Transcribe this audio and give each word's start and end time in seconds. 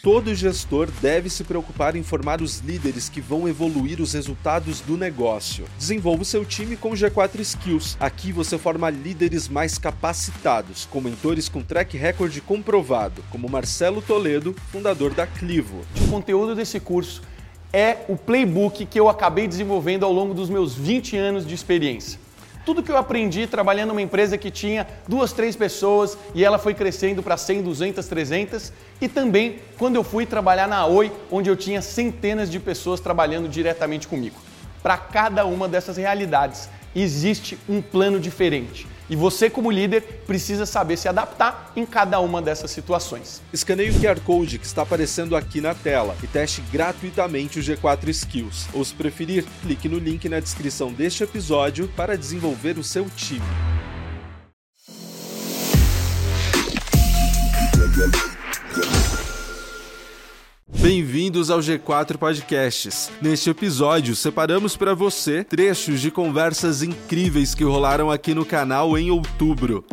Todo 0.00 0.32
gestor 0.32 0.88
deve 1.02 1.28
se 1.28 1.42
preocupar 1.42 1.96
em 1.96 2.04
formar 2.04 2.40
os 2.40 2.60
líderes 2.60 3.08
que 3.08 3.20
vão 3.20 3.48
evoluir 3.48 4.00
os 4.00 4.12
resultados 4.12 4.80
do 4.80 4.96
negócio. 4.96 5.64
Desenvolva 5.76 6.22
o 6.22 6.24
seu 6.24 6.44
time 6.44 6.76
com 6.76 6.90
G4 6.90 7.40
Skills. 7.40 7.96
Aqui 7.98 8.30
você 8.30 8.56
forma 8.56 8.88
líderes 8.90 9.48
mais 9.48 9.76
capacitados, 9.76 10.86
com 10.88 11.00
mentores 11.00 11.48
com 11.48 11.64
track 11.64 11.96
record 11.96 12.40
comprovado, 12.42 13.24
como 13.28 13.48
Marcelo 13.48 14.00
Toledo, 14.00 14.54
fundador 14.70 15.12
da 15.12 15.26
Clivo. 15.26 15.84
O 16.00 16.08
conteúdo 16.08 16.54
desse 16.54 16.78
curso 16.78 17.20
é 17.72 17.96
o 18.08 18.16
playbook 18.16 18.86
que 18.86 19.00
eu 19.00 19.08
acabei 19.08 19.48
desenvolvendo 19.48 20.04
ao 20.04 20.12
longo 20.12 20.32
dos 20.32 20.48
meus 20.48 20.76
20 20.76 21.16
anos 21.16 21.44
de 21.44 21.56
experiência 21.56 22.27
tudo 22.68 22.82
que 22.82 22.92
eu 22.92 22.98
aprendi 22.98 23.46
trabalhando 23.46 23.88
numa 23.88 24.02
empresa 24.02 24.36
que 24.36 24.50
tinha 24.50 24.86
duas, 25.08 25.32
três 25.32 25.56
pessoas 25.56 26.18
e 26.34 26.44
ela 26.44 26.58
foi 26.58 26.74
crescendo 26.74 27.22
para 27.22 27.34
100, 27.34 27.62
200, 27.62 28.06
300 28.06 28.72
e 29.00 29.08
também 29.08 29.60
quando 29.78 29.96
eu 29.96 30.04
fui 30.04 30.26
trabalhar 30.26 30.68
na 30.68 30.84
Oi, 30.84 31.10
onde 31.30 31.48
eu 31.48 31.56
tinha 31.56 31.80
centenas 31.80 32.50
de 32.50 32.60
pessoas 32.60 33.00
trabalhando 33.00 33.48
diretamente 33.48 34.06
comigo. 34.06 34.36
Para 34.82 34.98
cada 34.98 35.46
uma 35.46 35.66
dessas 35.66 35.96
realidades 35.96 36.68
existe 36.94 37.58
um 37.66 37.80
plano 37.80 38.20
diferente. 38.20 38.86
E 39.10 39.16
você, 39.16 39.48
como 39.48 39.70
líder, 39.70 40.22
precisa 40.26 40.66
saber 40.66 40.96
se 40.96 41.08
adaptar 41.08 41.72
em 41.74 41.86
cada 41.86 42.20
uma 42.20 42.42
dessas 42.42 42.70
situações. 42.70 43.40
Escaneie 43.52 43.90
o 43.90 44.00
QR 44.00 44.20
Code 44.20 44.58
que 44.58 44.66
está 44.66 44.82
aparecendo 44.82 45.34
aqui 45.34 45.60
na 45.60 45.74
tela 45.74 46.16
e 46.22 46.26
teste 46.26 46.60
gratuitamente 46.72 47.58
o 47.58 47.62
G4 47.62 48.08
Skills. 48.08 48.68
Ou, 48.72 48.84
se 48.84 48.94
preferir, 48.94 49.44
clique 49.62 49.88
no 49.88 49.98
link 49.98 50.28
na 50.28 50.40
descrição 50.40 50.92
deste 50.92 51.22
episódio 51.22 51.88
para 51.96 52.18
desenvolver 52.18 52.78
o 52.78 52.84
seu 52.84 53.08
time. 53.16 53.77
Bem-vindos 60.88 61.50
ao 61.50 61.58
G4 61.58 62.16
Podcasts. 62.16 63.10
Neste 63.20 63.50
episódio, 63.50 64.16
separamos 64.16 64.74
para 64.74 64.94
você 64.94 65.44
trechos 65.44 66.00
de 66.00 66.10
conversas 66.10 66.82
incríveis 66.82 67.54
que 67.54 67.62
rolaram 67.62 68.10
aqui 68.10 68.32
no 68.32 68.42
canal 68.42 68.96
em 68.96 69.10
outubro. 69.10 69.84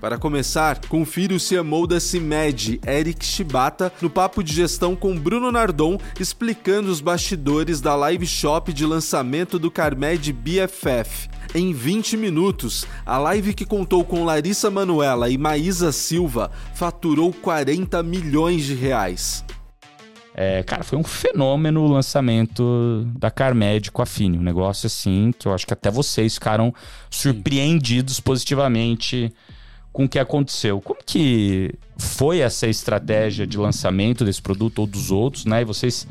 Para 0.00 0.16
começar, 0.16 0.80
confira 0.86 1.34
o 1.34 1.38
CMO 1.38 1.86
da 1.86 2.00
CIMED, 2.00 2.80
Eric 2.86 3.22
Shibata, 3.22 3.92
no 4.00 4.08
papo 4.08 4.42
de 4.42 4.50
gestão 4.50 4.96
com 4.96 5.14
Bruno 5.14 5.52
Nardon, 5.52 5.98
explicando 6.18 6.90
os 6.90 7.02
bastidores 7.02 7.82
da 7.82 7.94
live 7.94 8.26
shop 8.26 8.72
de 8.72 8.86
lançamento 8.86 9.58
do 9.58 9.70
Carmed 9.70 10.32
BFF. 10.32 11.28
Em 11.54 11.74
20 11.74 12.16
minutos, 12.16 12.86
a 13.04 13.18
live 13.18 13.52
que 13.52 13.66
contou 13.66 14.02
com 14.02 14.24
Larissa 14.24 14.70
Manuela 14.70 15.28
e 15.28 15.36
Maísa 15.36 15.92
Silva 15.92 16.50
faturou 16.74 17.30
40 17.30 18.02
milhões 18.02 18.64
de 18.64 18.74
reais. 18.74 19.44
É, 20.34 20.62
cara, 20.62 20.82
foi 20.82 20.96
um 20.96 21.04
fenômeno 21.04 21.82
o 21.82 21.92
lançamento 21.92 23.06
da 23.18 23.30
Carmed 23.30 23.90
com 23.90 24.00
a 24.00 24.06
Fini. 24.06 24.38
Um 24.38 24.42
negócio 24.42 24.86
assim 24.86 25.30
que 25.38 25.46
eu 25.46 25.52
acho 25.52 25.66
que 25.66 25.74
até 25.74 25.90
vocês 25.90 26.34
ficaram 26.34 26.72
surpreendidos 27.10 28.18
positivamente 28.18 29.30
com 29.92 30.04
o 30.04 30.08
que 30.08 30.18
aconteceu. 30.18 30.80
Como 30.80 31.00
que 31.04 31.74
foi 31.98 32.38
essa 32.38 32.66
estratégia 32.66 33.46
de 33.46 33.58
lançamento 33.58 34.24
desse 34.24 34.40
produto 34.40 34.80
ou 34.80 34.86
dos 34.86 35.10
outros, 35.10 35.44
né? 35.44 35.62
E 35.62 35.64
vocês 35.64 36.06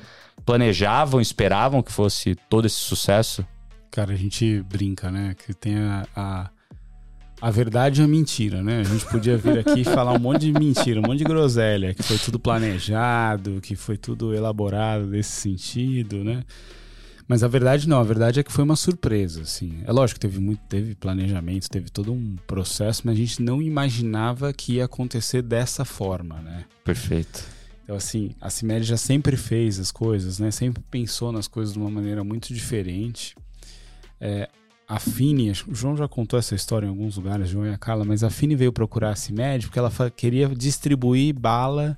planejavam, 0.45 1.21
esperavam 1.21 1.81
que 1.81 1.91
fosse 1.91 2.35
todo 2.49 2.65
esse 2.65 2.75
sucesso? 2.75 3.45
Cara, 3.91 4.13
a 4.13 4.15
gente 4.15 4.61
brinca, 4.63 5.11
né? 5.11 5.35
Que 5.35 5.53
tem 5.53 5.77
a, 5.77 6.05
a, 6.15 6.49
a 7.41 7.51
verdade 7.51 8.01
e 8.01 8.03
a 8.03 8.07
mentira, 8.07 8.61
né? 8.61 8.81
A 8.81 8.83
gente 8.83 9.05
podia 9.05 9.37
vir 9.37 9.59
aqui 9.59 9.81
e 9.81 9.83
falar 9.83 10.13
um 10.13 10.19
monte 10.19 10.51
de 10.51 10.53
mentira, 10.53 10.99
um 10.99 11.03
monte 11.03 11.19
de 11.19 11.23
groselha, 11.23 11.93
que 11.93 12.03
foi 12.03 12.17
tudo 12.17 12.39
planejado, 12.39 13.59
que 13.61 13.75
foi 13.75 13.97
tudo 13.97 14.33
elaborado 14.33 15.07
nesse 15.07 15.31
sentido, 15.31 16.23
né? 16.23 16.43
Mas 17.29 17.43
a 17.43 17.47
verdade 17.47 17.87
não, 17.87 17.99
a 17.99 18.03
verdade 18.03 18.39
é 18.39 18.43
que 18.43 18.51
foi 18.51 18.63
uma 18.63 18.75
surpresa, 18.75 19.43
assim. 19.43 19.83
É 19.85 19.91
lógico 19.91 20.19
que 20.19 20.27
teve 20.27 20.39
muito, 20.39 20.61
teve 20.67 20.95
planejamento, 20.95 21.69
teve 21.69 21.91
todo 21.91 22.11
um 22.11 22.35
processo, 22.47 23.03
mas 23.05 23.13
a 23.13 23.17
gente 23.17 23.39
não 23.43 23.61
imaginava 23.61 24.51
que 24.51 24.73
ia 24.73 24.85
acontecer 24.85 25.43
dessa 25.43 25.85
forma, 25.85 26.41
né? 26.41 26.65
Perfeito. 26.83 27.45
Então, 27.83 27.95
assim, 27.95 28.31
a 28.41 28.49
CIMED 28.49 28.83
já 28.83 28.97
sempre 28.97 29.37
fez 29.37 29.79
as 29.79 29.91
coisas, 29.91 30.39
né? 30.39 30.49
Sempre 30.49 30.81
pensou 30.89 31.31
nas 31.31 31.47
coisas 31.47 31.75
de 31.75 31.79
uma 31.79 31.91
maneira 31.91 32.23
muito 32.23 32.51
diferente. 32.51 33.35
É, 34.19 34.49
a 34.87 34.97
Fini, 34.99 35.51
o 35.51 35.75
João 35.75 35.95
já 35.95 36.07
contou 36.07 36.39
essa 36.39 36.55
história 36.55 36.87
em 36.87 36.89
alguns 36.89 37.15
lugares, 37.15 37.47
João 37.47 37.67
e 37.67 37.69
a 37.69 37.77
Carla, 37.77 38.03
mas 38.03 38.23
a 38.23 38.31
Fini 38.31 38.55
veio 38.55 38.73
procurar 38.73 39.11
a 39.11 39.15
CIMED 39.15 39.67
porque 39.67 39.77
ela 39.77 39.91
queria 40.09 40.49
distribuir 40.49 41.35
bala 41.37 41.95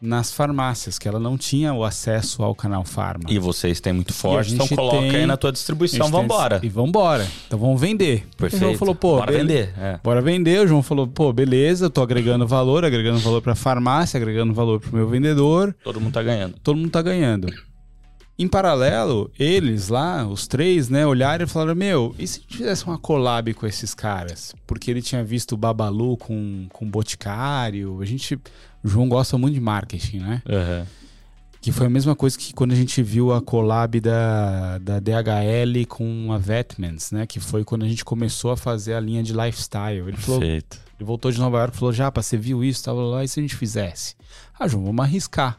nas 0.00 0.32
farmácias, 0.32 0.98
que 0.98 1.06
ela 1.06 1.20
não 1.20 1.36
tinha 1.36 1.74
o 1.74 1.84
acesso 1.84 2.42
ao 2.42 2.54
canal 2.54 2.84
Farma. 2.84 3.24
E 3.28 3.38
vocês 3.38 3.80
têm 3.80 3.92
muito 3.92 4.14
forte, 4.14 4.54
então 4.54 4.66
coloca 4.66 4.98
tem, 4.98 5.16
aí 5.16 5.26
na 5.26 5.36
tua 5.36 5.52
distribuição, 5.52 6.10
vambora. 6.10 6.58
Tem, 6.58 6.68
e 6.68 6.72
vambora. 6.72 7.26
Então 7.46 7.58
vamos 7.58 7.80
vender. 7.80 8.26
Perfeito. 8.36 8.62
O 8.62 8.66
João 8.66 8.78
falou, 8.78 8.94
pô, 8.94 9.16
bora 9.18 9.32
vender. 9.32 9.74
É. 9.78 10.00
Bora 10.02 10.22
vender. 10.22 10.64
O 10.64 10.66
João 10.66 10.82
falou, 10.82 11.06
pô, 11.06 11.32
beleza, 11.32 11.86
eu 11.86 11.90
tô 11.90 12.02
agregando 12.02 12.46
valor, 12.46 12.84
agregando 12.84 13.18
valor 13.18 13.42
pra 13.42 13.54
farmácia, 13.54 14.16
agregando 14.16 14.54
valor 14.54 14.80
pro 14.80 14.94
meu 14.94 15.06
vendedor. 15.06 15.74
Todo 15.84 16.00
mundo 16.00 16.14
tá 16.14 16.22
ganhando. 16.22 16.54
Todo 16.62 16.76
mundo 16.76 16.90
tá 16.90 17.02
ganhando. 17.02 17.52
Em 18.40 18.48
paralelo, 18.48 19.30
eles 19.38 19.88
lá, 19.88 20.26
os 20.26 20.46
três, 20.46 20.88
né, 20.88 21.06
olharam 21.06 21.44
e 21.44 21.46
falaram: 21.46 21.74
Meu, 21.74 22.14
e 22.18 22.26
se 22.26 22.40
tivesse 22.40 22.86
uma 22.86 22.96
collab 22.96 23.52
com 23.52 23.66
esses 23.66 23.92
caras? 23.92 24.54
Porque 24.66 24.90
ele 24.90 25.02
tinha 25.02 25.22
visto 25.22 25.52
o 25.52 25.58
Babalu 25.58 26.16
com, 26.16 26.66
com 26.72 26.86
o 26.86 26.88
Boticário. 26.88 28.00
A 28.00 28.04
gente. 28.06 28.40
O 28.82 28.88
João 28.88 29.08
gosta 29.08 29.36
muito 29.36 29.54
de 29.54 29.60
marketing, 29.60 30.18
né? 30.18 30.42
Uhum. 30.46 30.86
Que 31.60 31.70
foi 31.70 31.86
a 31.86 31.90
mesma 31.90 32.16
coisa 32.16 32.38
que 32.38 32.54
quando 32.54 32.72
a 32.72 32.74
gente 32.74 33.02
viu 33.02 33.32
a 33.32 33.42
collab 33.42 34.00
da, 34.00 34.78
da 34.78 34.98
DHL 34.98 35.86
com 35.86 36.32
a 36.32 36.38
Vetmans, 36.38 37.12
né? 37.12 37.26
Que 37.26 37.38
foi 37.38 37.64
quando 37.64 37.84
a 37.84 37.88
gente 37.88 38.04
começou 38.04 38.50
a 38.50 38.56
fazer 38.56 38.94
a 38.94 39.00
linha 39.00 39.22
de 39.22 39.34
lifestyle. 39.34 40.08
Ele 40.08 40.16
falou. 40.16 40.40
Perfeito. 40.40 40.80
Ele 40.98 41.06
voltou 41.06 41.30
de 41.30 41.38
Nova 41.38 41.58
York 41.58 41.76
e 41.76 41.78
falou: 41.78 41.92
Japa, 41.92 42.22
você 42.22 42.38
viu 42.38 42.64
isso? 42.64 42.84
Tava 42.84 43.00
lá, 43.02 43.22
e 43.22 43.28
se 43.28 43.38
a 43.38 43.42
gente 43.42 43.56
fizesse? 43.56 44.14
Ah, 44.58 44.66
João, 44.66 44.84
vamos 44.84 45.04
arriscar. 45.04 45.58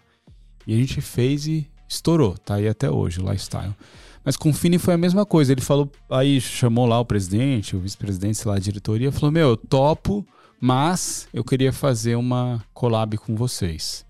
E 0.65 0.73
a 0.73 0.77
gente 0.77 1.01
fez 1.01 1.45
e 1.45 1.67
estourou, 1.87 2.37
tá 2.37 2.55
aí 2.55 2.67
até 2.67 2.89
hoje 2.89 3.19
o 3.19 3.29
lifestyle. 3.29 3.75
Mas 4.23 4.37
com 4.37 4.49
o 4.49 4.53
Fini 4.53 4.77
foi 4.77 4.93
a 4.93 4.97
mesma 4.97 5.25
coisa. 5.25 5.51
Ele 5.51 5.61
falou, 5.61 5.91
aí 6.09 6.39
chamou 6.39 6.85
lá 6.85 6.99
o 6.99 7.05
presidente, 7.05 7.75
o 7.75 7.79
vice-presidente, 7.79 8.37
sei 8.37 8.49
lá, 8.49 8.57
a 8.57 8.59
diretoria, 8.59 9.11
falou: 9.11 9.31
Meu, 9.31 9.49
eu 9.49 9.57
topo, 9.57 10.25
mas 10.61 11.27
eu 11.33 11.43
queria 11.43 11.73
fazer 11.73 12.15
uma 12.15 12.63
collab 12.71 13.17
com 13.17 13.35
vocês. 13.35 14.05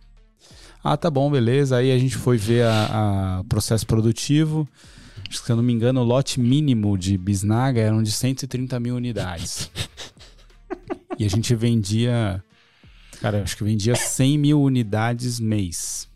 Ah, 0.84 0.98
tá 0.98 1.10
bom, 1.10 1.32
beleza. 1.32 1.78
Aí 1.78 1.92
a 1.94 1.98
gente 1.98 2.18
foi 2.18 2.38
ver 2.38 2.66
o 3.40 3.44
processo 3.46 3.88
produtivo. 3.88 4.68
Acho 5.30 5.40
que, 5.40 5.46
se 5.46 5.52
eu 5.52 5.56
não 5.56 5.64
me 5.64 5.72
engano, 5.72 6.02
o 6.02 6.04
lote 6.04 6.42
mínimo 6.42 6.98
de 6.98 7.18
bisnaga 7.18 7.80
eram 7.80 8.04
de 8.04 8.12
130 8.12 8.78
mil 8.82 8.96
unidades. 8.98 9.72
e 11.18 11.24
a 11.24 11.30
gente 11.30 11.56
vendia. 11.56 12.44
Cara, 13.22 13.42
acho 13.44 13.56
que 13.56 13.64
vendia 13.64 13.96
100 13.96 14.38
mil 14.38 14.62
unidades 14.62 15.40
mês. 15.40 16.10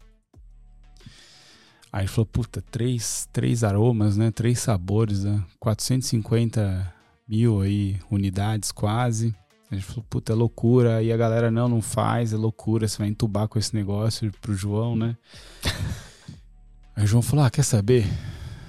Aí 1.93 2.07
falou, 2.07 2.25
puta, 2.25 2.61
três, 2.61 3.29
três 3.31 3.63
aromas, 3.63 4.17
né? 4.17 4.31
Três 4.31 4.59
sabores, 4.59 5.23
né? 5.23 5.41
450 5.61 6.93
mil 7.25 7.61
aí, 7.61 7.97
unidades 8.11 8.69
quase. 8.73 9.33
A 9.71 9.75
gente 9.75 9.85
falou, 9.85 10.05
puta, 10.09 10.31
é 10.31 10.35
loucura. 10.35 10.97
Aí 10.97 11.11
a 11.11 11.17
galera, 11.17 11.49
não, 11.49 11.67
não 11.67 11.81
faz, 11.81 12.33
é 12.33 12.37
loucura, 12.37 12.87
você 12.87 12.97
vai 12.97 13.07
entubar 13.07 13.47
com 13.47 13.57
esse 13.57 13.75
negócio 13.75 14.31
pro 14.41 14.53
João, 14.53 14.95
né? 14.95 15.17
aí 16.95 17.03
o 17.03 17.07
João 17.07 17.21
falou, 17.21 17.45
ah, 17.45 17.49
quer 17.49 17.63
saber? 17.63 18.05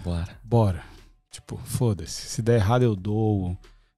Bora. 0.02 0.38
Bora. 0.42 0.82
Tipo, 1.30 1.56
foda-se. 1.64 2.28
Se 2.28 2.42
der 2.42 2.56
errado, 2.56 2.82
eu 2.82 2.96
dou. 2.96 3.56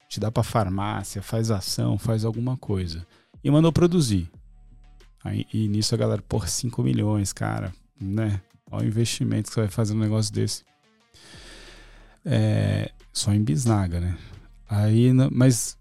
Te 0.09 0.19
dá 0.19 0.31
pra 0.31 0.43
farmácia, 0.43 1.21
faz 1.21 1.51
ação, 1.51 1.97
faz 1.97 2.25
alguma 2.25 2.57
coisa. 2.57 3.05
E 3.43 3.49
mandou 3.49 3.71
produzir. 3.71 4.29
Aí, 5.23 5.45
e 5.53 5.67
nisso 5.67 5.93
a 5.95 5.97
galera, 5.97 6.21
porra, 6.21 6.47
5 6.47 6.81
milhões, 6.81 7.31
cara, 7.31 7.73
né? 7.99 8.41
Olha 8.71 8.85
o 8.85 8.87
investimento 8.87 9.49
que 9.49 9.53
você 9.53 9.61
vai 9.61 9.69
fazer 9.69 9.93
um 9.93 9.99
negócio 9.99 10.33
desse. 10.33 10.63
É, 12.25 12.91
só 13.13 13.33
em 13.33 13.43
bisnaga, 13.43 13.99
né? 13.99 14.17
Aí, 14.67 15.11
mas 15.31 15.78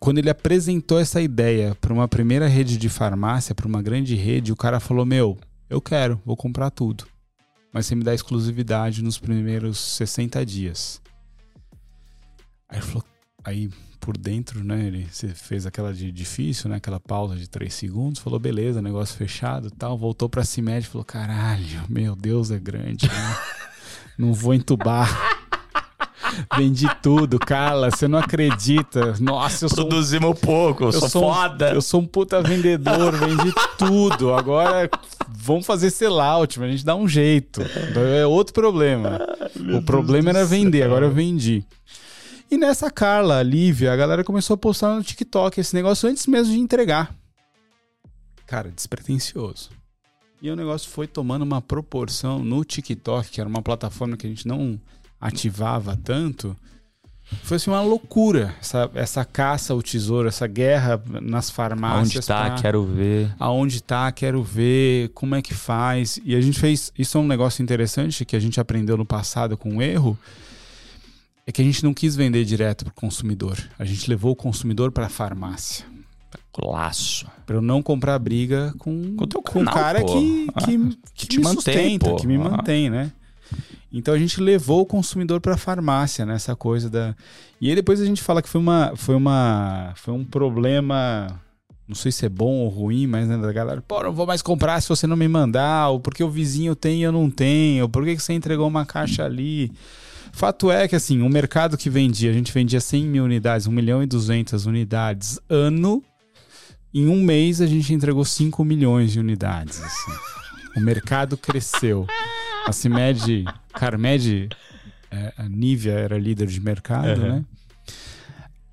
quando 0.00 0.18
ele 0.18 0.30
apresentou 0.30 0.98
essa 0.98 1.20
ideia 1.20 1.74
para 1.80 1.92
uma 1.92 2.08
primeira 2.08 2.46
rede 2.46 2.76
de 2.76 2.88
farmácia, 2.88 3.54
para 3.54 3.66
uma 3.66 3.82
grande 3.82 4.14
rede, 4.14 4.52
o 4.52 4.56
cara 4.56 4.80
falou: 4.80 5.04
Meu, 5.04 5.38
eu 5.68 5.80
quero, 5.80 6.20
vou 6.24 6.36
comprar 6.36 6.70
tudo. 6.70 7.04
Mas 7.72 7.86
você 7.86 7.94
me 7.94 8.04
dá 8.04 8.14
exclusividade 8.14 9.02
nos 9.02 9.18
primeiros 9.18 9.78
60 9.78 10.44
dias. 10.46 11.00
Aí 12.68 12.80
falou: 12.80 13.04
Aí 13.44 13.70
por 14.08 14.16
dentro, 14.16 14.64
né? 14.64 14.86
Ele 14.86 15.06
fez 15.34 15.66
aquela 15.66 15.92
de 15.92 16.10
difícil, 16.10 16.70
né? 16.70 16.76
Aquela 16.76 16.98
pausa 16.98 17.36
de 17.36 17.46
três 17.46 17.74
segundos, 17.74 18.20
falou, 18.20 18.38
beleza, 18.38 18.80
negócio 18.80 19.14
fechado 19.16 19.70
tal. 19.70 19.98
Voltou 19.98 20.30
pra 20.30 20.44
CIMED 20.44 20.86
e 20.86 20.88
falou, 20.88 21.04
caralho, 21.04 21.84
meu 21.90 22.16
Deus, 22.16 22.50
é 22.50 22.58
grande, 22.58 23.06
né? 23.06 23.36
Não 24.16 24.32
vou 24.32 24.54
entubar. 24.54 25.36
Vendi 26.56 26.86
tudo, 27.02 27.38
Carla, 27.38 27.90
você 27.90 28.06
não 28.06 28.18
acredita. 28.18 29.14
Nossa, 29.20 29.64
eu 29.64 29.68
sou. 29.68 29.84
um- 29.84 29.88
Produzimos 29.88 30.38
pouco, 30.38 30.84
eu, 30.84 30.92
sou, 30.92 31.22
um- 31.30 31.34
foda. 31.34 31.72
eu 31.72 31.82
sou 31.82 32.00
um 32.00 32.06
puta 32.06 32.40
vendedor, 32.42 33.12
vendi 33.12 33.52
tudo. 33.76 34.32
Agora 34.34 34.88
vamos 35.28 35.66
fazer 35.66 35.90
sellout, 35.90 36.58
mas 36.60 36.68
a 36.68 36.72
gente 36.72 36.84
dá 36.84 36.94
um 36.94 37.08
jeito. 37.08 37.60
É 38.20 38.26
outro 38.26 38.52
problema. 38.54 39.18
o 39.76 39.82
problema 39.82 40.30
era 40.30 40.44
vender, 40.44 40.82
agora 40.82 41.06
eu 41.06 41.12
vendi. 41.12 41.64
E 42.50 42.56
nessa 42.56 42.90
Carla, 42.90 43.38
a 43.38 43.42
Lívia, 43.42 43.92
a 43.92 43.96
galera 43.96 44.24
começou 44.24 44.54
a 44.54 44.58
postar 44.58 44.94
no 44.94 45.02
TikTok 45.02 45.60
esse 45.60 45.74
negócio 45.74 46.08
antes 46.08 46.26
mesmo 46.26 46.52
de 46.54 46.58
entregar. 46.60 47.14
Cara, 48.46 48.70
despretensioso. 48.70 49.70
E 50.40 50.50
o 50.50 50.56
negócio 50.56 50.88
foi 50.88 51.06
tomando 51.06 51.42
uma 51.42 51.60
proporção 51.60 52.38
no 52.38 52.64
TikTok, 52.64 53.28
que 53.28 53.40
era 53.40 53.48
uma 53.50 53.60
plataforma 53.60 54.16
que 54.16 54.26
a 54.26 54.30
gente 54.30 54.46
não 54.46 54.80
ativava 55.20 55.96
tanto. 56.02 56.56
Foi 57.42 57.56
assim 57.58 57.68
uma 57.70 57.82
loucura 57.82 58.54
essa, 58.58 58.90
essa 58.94 59.22
caça 59.22 59.74
ao 59.74 59.82
tesouro, 59.82 60.28
essa 60.28 60.46
guerra 60.46 60.98
nas 61.20 61.46
Onde 61.48 61.54
farmácias. 61.54 62.24
tá? 62.26 62.46
pra- 62.52 62.62
Quero 62.62 62.84
ver. 62.86 63.34
aonde 63.38 63.82
tá, 63.82 64.10
quero 64.10 64.42
ver, 64.42 65.10
como 65.10 65.34
é 65.34 65.42
que 65.42 65.52
faz. 65.52 66.18
E 66.24 66.34
a 66.34 66.40
gente 66.40 66.58
fez. 66.58 66.90
Isso 66.98 67.18
é 67.18 67.20
um 67.20 67.26
negócio 67.26 67.62
interessante 67.62 68.24
que 68.24 68.34
a 68.34 68.40
gente 68.40 68.58
aprendeu 68.58 68.96
no 68.96 69.04
passado 69.04 69.58
com 69.58 69.68
um 69.74 69.82
erro. 69.82 70.18
É 71.46 71.52
que 71.52 71.60
a 71.62 71.64
gente 71.64 71.82
não 71.84 71.92
quis 71.94 72.14
vender 72.16 72.44
direto 72.44 72.84
para 72.84 72.92
o 72.92 72.94
consumidor. 72.94 73.58
A 73.78 73.84
gente 73.84 74.08
levou 74.08 74.32
o 74.32 74.36
consumidor 74.36 74.90
para 74.92 75.06
a 75.06 75.10
farmácia. 75.10 75.84
Laço. 76.60 77.24
Para 77.46 77.56
eu 77.56 77.62
não 77.62 77.80
comprar 77.82 78.18
briga 78.18 78.74
com, 78.78 79.14
Com 79.16 79.24
o 79.24 79.28
com 79.28 79.42
canal, 79.64 79.74
cara 79.74 80.00
pô. 80.00 80.06
que, 80.06 80.46
que, 80.46 80.52
Ah, 80.54 80.90
que 81.14 81.26
te 81.28 81.38
me 81.38 81.44
mantém, 81.44 81.54
sustenta, 81.62 82.10
pô. 82.10 82.16
que 82.16 82.26
me 82.26 82.34
Ah. 82.34 82.38
mantém, 82.38 82.90
né? 82.90 83.12
Então 83.92 84.12
a 84.12 84.18
gente 84.18 84.40
levou 84.40 84.82
o 84.82 84.86
consumidor 84.86 85.40
para 85.40 85.54
a 85.54 85.58
farmácia 85.58 86.26
nessa 86.26 86.54
coisa 86.54 86.90
da. 86.90 87.16
E 87.60 87.68
aí 87.68 87.74
depois 87.74 88.00
a 88.00 88.04
gente 88.04 88.22
fala 88.22 88.42
que 88.42 88.48
foi 88.48 88.60
uma, 88.60 88.92
foi 88.94 89.14
uma, 89.14 89.92
foi 89.96 90.12
um 90.12 90.24
problema, 90.24 91.40
não 91.88 91.94
sei 91.94 92.12
se 92.12 92.26
é 92.26 92.28
bom 92.28 92.56
ou 92.56 92.68
ruim, 92.68 93.06
mas 93.06 93.26
né, 93.26 93.38
da 93.38 93.50
galera, 93.50 93.80
pô, 93.80 94.02
não 94.02 94.12
vou 94.12 94.26
mais 94.26 94.42
comprar 94.42 94.80
se 94.82 94.88
você 94.88 95.06
não 95.06 95.16
me 95.16 95.26
mandar, 95.26 95.88
ou 95.88 96.00
porque 96.00 96.22
o 96.22 96.28
vizinho 96.28 96.76
tem 96.76 97.00
e 97.00 97.02
eu 97.02 97.12
não 97.12 97.30
tenho, 97.30 97.84
ou 97.84 97.88
por 97.88 98.04
que 98.04 98.18
você 98.18 98.34
entregou 98.34 98.68
uma 98.68 98.84
caixa 98.84 99.24
ali. 99.24 99.72
Fato 100.32 100.70
é 100.70 100.86
que 100.86 100.94
assim, 100.94 101.22
o 101.22 101.28
mercado 101.28 101.78
que 101.78 101.88
vendia, 101.88 102.30
a 102.30 102.34
gente 102.34 102.52
vendia 102.52 102.80
100 102.80 103.06
mil 103.06 103.24
unidades, 103.24 103.66
1 103.66 103.72
milhão 103.72 104.02
e 104.02 104.06
200 104.06 104.66
unidades 104.66 105.40
ano. 105.48 106.02
Em 106.92 107.06
um 107.08 107.22
mês 107.22 107.60
a 107.60 107.66
gente 107.66 107.92
entregou 107.92 108.24
5 108.24 108.64
milhões 108.64 109.12
de 109.12 109.20
unidades. 109.20 109.82
assim. 109.82 110.12
O 110.76 110.80
mercado 110.80 111.36
cresceu. 111.36 112.06
A 112.66 112.72
CIMED, 112.72 113.44
Carmed, 113.78 114.48
é, 115.10 115.32
a 115.36 115.48
Nivea 115.48 115.92
era 115.94 116.18
líder 116.18 116.46
de 116.48 116.60
mercado, 116.60 117.20
Uhum. 117.20 117.28
né? 117.36 117.44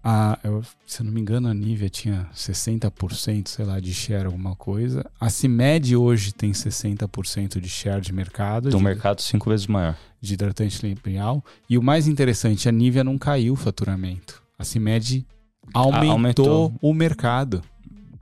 A, 0.08 0.38
eu- 0.44 0.62
se 0.86 1.02
eu 1.02 1.06
não 1.06 1.12
me 1.12 1.20
engano, 1.20 1.48
a 1.48 1.54
Nivea 1.54 1.90
tinha 1.90 2.28
60%, 2.34 3.48
sei 3.50 3.66
lá, 3.66 3.80
de 3.80 3.92
share, 3.92 4.26
alguma 4.28 4.56
coisa. 4.56 5.04
A 5.20 5.30
CIMED 5.32 5.96
hoje 5.96 6.32
tem 6.32 6.54
60% 6.54 7.60
de 7.60 7.68
share 7.68 8.02
de 8.02 8.14
mercado. 8.14 8.70
Do 8.70 8.78
de, 8.78 8.84
mercado 8.84 9.20
cinco 9.22 9.50
vezes 9.50 9.66
maior. 9.66 9.96
de 10.22 10.34
hidratante 10.36 10.80
lineal. 10.86 11.44
E 11.68 11.76
o 11.78 11.82
mais 11.82 12.08
interessante, 12.08 12.70
a 12.70 12.72
Nivea 12.72 13.04
não 13.04 13.18
caiu 13.18 13.54
o 13.54 13.56
faturamento. 13.56 14.44
A 14.60 14.64
CIMED 14.64 15.26
aumentou, 15.74 16.12
aumentou. 16.12 16.74
o 16.82 16.94
mercado. 16.94 17.64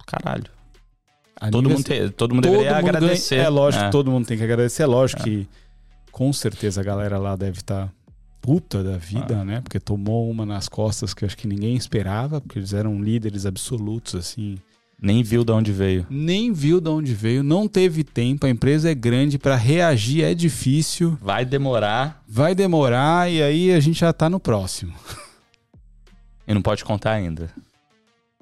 Caralho. 0.08 0.46
A 1.40 1.50
Todo 1.50 1.70
mundo, 1.70 1.84
te- 1.84 2.10
todo 2.12 2.34
mundo 2.34 2.44
todo 2.46 2.52
deveria 2.54 2.76
mundo 2.76 2.86
ganha- 2.86 2.98
agradecer. 2.98 3.36
É 3.40 3.50
lógico, 3.50 3.84
É. 3.84 3.90
todo 3.90 4.10
mundo 4.10 4.26
tem 4.26 4.38
que 4.38 4.44
agradecer. 4.44 4.84
É 4.84 4.86
lógico 4.86 5.22
que 5.24 5.50
com 6.14 6.32
certeza 6.32 6.80
a 6.80 6.84
galera 6.84 7.18
lá 7.18 7.36
deve 7.36 7.58
estar 7.58 7.92
puta 8.40 8.84
da 8.84 8.98
vida, 8.98 9.40
Ah. 9.42 9.44
né? 9.44 9.60
Porque 9.62 9.80
tomou 9.80 10.30
uma 10.30 10.46
nas 10.46 10.70
costas 10.70 11.14
que 11.14 11.26
acho 11.26 11.36
que 11.36 11.48
ninguém 11.48 11.76
esperava, 11.76 12.40
porque 12.40 12.60
eles 12.60 12.72
eram 12.74 13.02
líderes 13.02 13.46
absolutos, 13.46 14.14
assim. 14.16 14.58
Nem 15.02 15.24
viu 15.24 15.44
de 15.44 15.52
onde 15.52 15.72
veio. 15.74 16.06
Nem 16.10 16.54
viu 16.54 16.80
de 16.80 16.88
onde 16.90 17.14
veio, 17.14 17.42
não 17.44 17.68
teve 17.68 18.04
tempo. 18.06 18.46
A 18.46 18.50
empresa 18.50 18.90
é 18.92 18.96
grande, 18.96 19.38
para 19.40 19.56
reagir 19.56 20.24
é 20.24 20.34
difícil, 20.36 21.18
Vai 21.22 21.44
demorar 21.44 22.24
vai 22.28 22.54
demorar 22.56 23.30
e 23.30 23.42
aí 23.42 23.72
a 23.74 23.80
gente 23.82 24.00
já 24.00 24.14
tá 24.14 24.30
no 24.30 24.40
próximo. 24.40 24.94
e 26.48 26.54
não 26.54 26.62
pode 26.62 26.86
contar 26.86 27.14
ainda. 27.14 27.50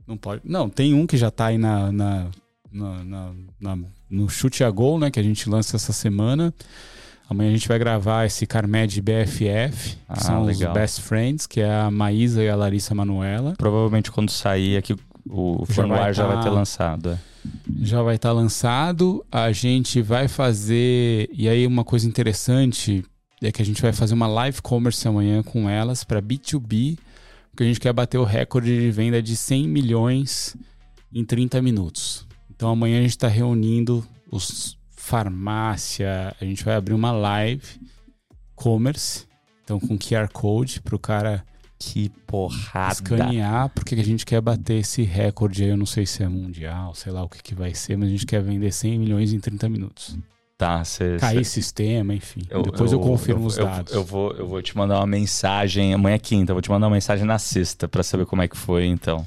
Não 0.08 0.18
pode. 0.18 0.42
Não, 0.44 0.70
tem 0.70 0.94
um 0.94 1.08
que 1.08 1.16
já 1.18 1.32
tá 1.32 1.48
aí 1.48 1.58
na, 1.58 1.92
na- 1.92 2.28
na- 2.72 3.32
na- 3.60 3.78
no 4.10 4.30
chute 4.30 4.64
a 4.64 4.70
gol, 4.70 5.00
né? 5.00 5.10
Que 5.10 5.20
a 5.20 5.24
gente 5.24 5.50
lança 5.50 5.76
essa 5.78 5.94
semana. 5.94 6.54
Amanhã 7.32 7.50
a 7.50 7.54
gente 7.54 7.68
vai 7.70 7.80
gravar 7.80 8.26
esse 8.26 8.46
Carmed 8.46 9.02
BFF, 9.02 9.92
que 9.96 9.98
Ah, 10.10 10.20
são 10.20 10.44
legal. 10.44 10.74
os 10.74 10.78
Best 10.78 11.02
Friends, 11.02 11.48
que 11.48 11.62
é 11.62 11.74
a 11.74 11.90
Maísa 11.90 12.44
e 12.44 12.50
a 12.50 12.56
Larissa 12.58 12.94
Manuela. 12.94 13.54
Provavelmente 13.58 14.12
quando 14.12 14.30
sair 14.30 14.76
aqui 14.76 14.94
o 15.30 15.64
Já 15.70 15.74
formulário 15.76 16.04
vai 16.04 16.14
já 16.14 16.28
vai 16.28 16.36
tá- 16.36 16.44
ter 16.44 16.50
lançado. 16.50 17.10
é. 17.12 17.18
Já 17.82 18.02
vai 18.02 18.16
estar 18.18 18.34
lançado. 18.34 19.26
A 19.32 19.50
gente 19.54 20.02
vai 20.02 20.28
fazer. 20.28 21.30
E 21.32 21.48
aí, 21.48 21.66
uma 21.66 21.86
coisa 21.86 22.06
interessante 22.06 23.02
é 23.42 23.50
que 23.50 23.62
a 23.62 23.66
gente 23.66 23.82
vai 23.82 23.94
fazer 23.94 24.14
uma 24.14 24.28
live 24.28 24.62
commerce 24.62 25.08
amanhã 25.08 25.42
com 25.42 25.70
elas 25.70 26.04
para 26.04 26.22
B2B, 26.22 26.98
porque 27.50 27.64
a 27.64 27.66
gente 27.66 27.80
quer 27.80 27.94
bater 27.94 28.18
o 28.18 28.26
recorde 28.26 28.78
de 28.78 28.92
venda 28.92 29.22
de 29.22 29.38
100 29.38 29.70
milhões 29.70 30.58
em 31.14 31.24
30 31.24 31.62
minutos. 31.62 32.28
Então, 32.54 32.70
amanhã 32.70 33.00
a 33.00 33.02
gente 33.04 33.12
está 33.12 33.30
reunindo 33.30 34.06
os 34.30 34.78
farmácia. 35.02 36.36
A 36.40 36.46
gente 36.46 36.64
vai 36.64 36.76
abrir 36.76 36.94
uma 36.94 37.12
live 37.12 37.80
commerce, 38.56 39.26
então 39.64 39.80
com 39.80 39.98
QR 39.98 40.30
Code 40.32 40.82
para 40.82 40.96
o 40.96 41.00
cara 41.00 41.44
Que 41.80 42.10
porrada. 42.28 42.94
escanear, 42.94 43.70
porque 43.70 43.96
a 43.96 44.04
gente 44.04 44.26
quer 44.26 44.40
bater 44.42 44.76
esse 44.80 45.02
recorde 45.02 45.64
aí, 45.64 45.70
eu 45.70 45.78
não 45.78 45.86
sei 45.86 46.06
se 46.06 46.22
é 46.24 46.28
mundial, 46.28 46.94
sei 46.94 47.12
lá 47.12 47.24
o 47.24 47.30
que, 47.30 47.42
que 47.42 47.56
vai 47.56 47.74
ser, 47.74 47.98
mas 47.98 48.08
a 48.10 48.12
gente 48.12 48.26
quer 48.26 48.42
vender 48.44 48.72
100 48.72 49.00
milhões 49.00 49.34
em 49.34 49.40
30 49.40 49.68
minutos. 49.68 50.18
Tá, 50.58 50.84
cê, 50.86 51.18
Cair 51.20 51.44
cê- 51.44 51.54
sistema, 51.56 52.14
enfim. 52.14 52.42
Depois 52.64 52.92
eu, 52.92 53.00
confirmo 53.00 53.48
os 53.48 53.58
eu- 53.58 53.66
dados. 53.66 53.92
Eu, 53.94 54.04
vou, 54.04 54.32
eu 54.34 54.48
vou 54.48 54.62
te 54.62 54.78
mandar 54.78 55.00
uma 55.00 55.08
mensagem. 55.08 55.92
Amanhã 55.92 56.16
é 56.16 56.20
quinta, 56.20 56.52
eu 56.52 56.56
vou 56.56 56.62
te 56.62 56.70
mandar 56.70 56.86
uma 56.86 56.94
mensagem 56.94 57.26
na 57.26 57.40
sexta 57.40 57.88
pra 57.88 58.04
saber 58.04 58.28
como 58.28 58.44
é 58.44 58.48
que 58.48 58.56
foi, 58.56 58.86
então. 58.86 59.26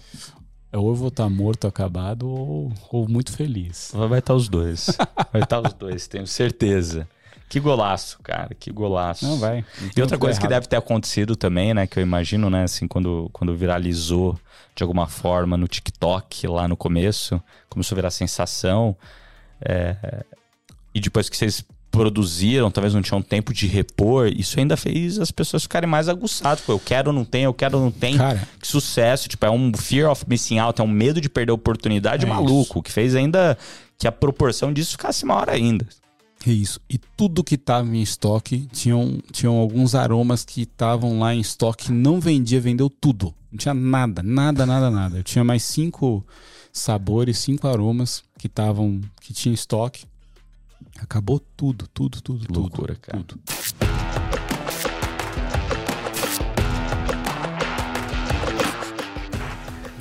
Ou 0.74 0.88
eu 0.88 0.94
vou 0.94 1.08
estar 1.08 1.30
morto, 1.30 1.66
acabado, 1.66 2.28
ou, 2.28 2.72
ou 2.90 3.08
muito 3.08 3.32
feliz. 3.32 3.92
Vai 3.94 4.18
estar 4.18 4.34
os 4.34 4.48
dois. 4.48 4.96
Vai 5.32 5.42
estar 5.42 5.60
os 5.60 5.72
dois, 5.72 6.08
tenho 6.08 6.26
certeza. 6.26 7.08
Que 7.48 7.60
golaço, 7.60 8.18
cara, 8.22 8.54
que 8.58 8.72
golaço. 8.72 9.24
Não 9.24 9.38
vai. 9.38 9.64
E 9.96 10.00
outra 10.00 10.18
coisa 10.18 10.40
que 10.40 10.48
deve 10.48 10.66
ter 10.66 10.76
acontecido 10.76 11.36
também, 11.36 11.72
né, 11.72 11.86
que 11.86 11.98
eu 11.98 12.02
imagino, 12.02 12.50
né, 12.50 12.64
assim, 12.64 12.88
quando, 12.88 13.30
quando 13.32 13.54
viralizou 13.54 14.36
de 14.74 14.82
alguma 14.82 15.06
forma 15.06 15.56
no 15.56 15.68
TikTok 15.68 16.48
lá 16.48 16.66
no 16.66 16.76
começo, 16.76 17.40
começou 17.68 17.94
a 17.94 17.98
virar 17.98 18.10
sensação, 18.10 18.96
é, 19.60 20.24
e 20.92 21.00
depois 21.00 21.28
que 21.28 21.36
vocês 21.36 21.64
produziram, 21.96 22.70
talvez 22.70 22.92
não 22.92 23.00
tinham 23.00 23.22
tempo 23.22 23.52
de 23.54 23.66
repor, 23.66 24.28
isso 24.28 24.58
ainda 24.58 24.76
fez 24.76 25.18
as 25.18 25.30
pessoas 25.30 25.62
ficarem 25.62 25.88
mais 25.88 26.08
aguçadas. 26.08 26.58
Tipo, 26.60 26.72
eu 26.72 26.78
quero, 26.80 27.12
não 27.12 27.24
tenho, 27.24 27.46
eu 27.46 27.54
quero, 27.54 27.78
não 27.78 27.90
tenho. 27.90 28.18
Cara, 28.18 28.48
Que 28.60 28.66
sucesso, 28.66 29.28
tipo, 29.28 29.46
é 29.46 29.50
um 29.50 29.72
fear 29.74 30.10
of 30.10 30.24
missing 30.28 30.58
out, 30.58 30.80
é 30.80 30.84
um 30.84 30.88
medo 30.88 31.20
de 31.20 31.28
perder 31.28 31.52
a 31.52 31.54
oportunidade 31.54 32.24
É 32.24 32.28
maluco, 32.28 32.82
que 32.82 32.90
fez 32.90 33.14
ainda 33.14 33.56
que 33.98 34.08
a 34.08 34.12
proporção 34.12 34.72
disso 34.72 34.92
ficasse 34.92 35.24
maior 35.24 35.48
ainda. 35.48 35.86
é 36.46 36.50
isso. 36.50 36.80
E 36.90 36.98
tudo 36.98 37.44
que 37.44 37.54
estava 37.54 37.88
em 37.88 38.02
estoque, 38.02 38.68
tinham, 38.72 39.18
tinham 39.30 39.56
alguns 39.56 39.94
aromas 39.94 40.44
que 40.44 40.62
estavam 40.62 41.20
lá 41.20 41.34
em 41.34 41.40
estoque, 41.40 41.92
não 41.92 42.18
vendia, 42.20 42.60
vendeu 42.60 42.90
tudo. 42.90 43.32
Não 43.52 43.58
tinha 43.58 43.72
nada, 43.72 44.20
nada, 44.22 44.66
nada, 44.66 44.90
nada. 44.90 45.18
Eu 45.18 45.22
tinha 45.22 45.44
mais 45.44 45.62
cinco 45.62 46.26
sabores, 46.72 47.38
cinco 47.38 47.68
aromas 47.68 48.24
que 48.36 48.48
estavam, 48.48 49.00
que 49.20 49.32
tinha 49.32 49.52
em 49.52 49.54
estoque. 49.54 50.04
Acabou 50.98 51.38
tudo, 51.38 51.86
tudo, 51.88 52.20
tudo, 52.20 52.46
tudo. 52.46 52.60
loucura, 52.60 52.94
cara. 52.96 53.22
Tudo. 53.22 53.42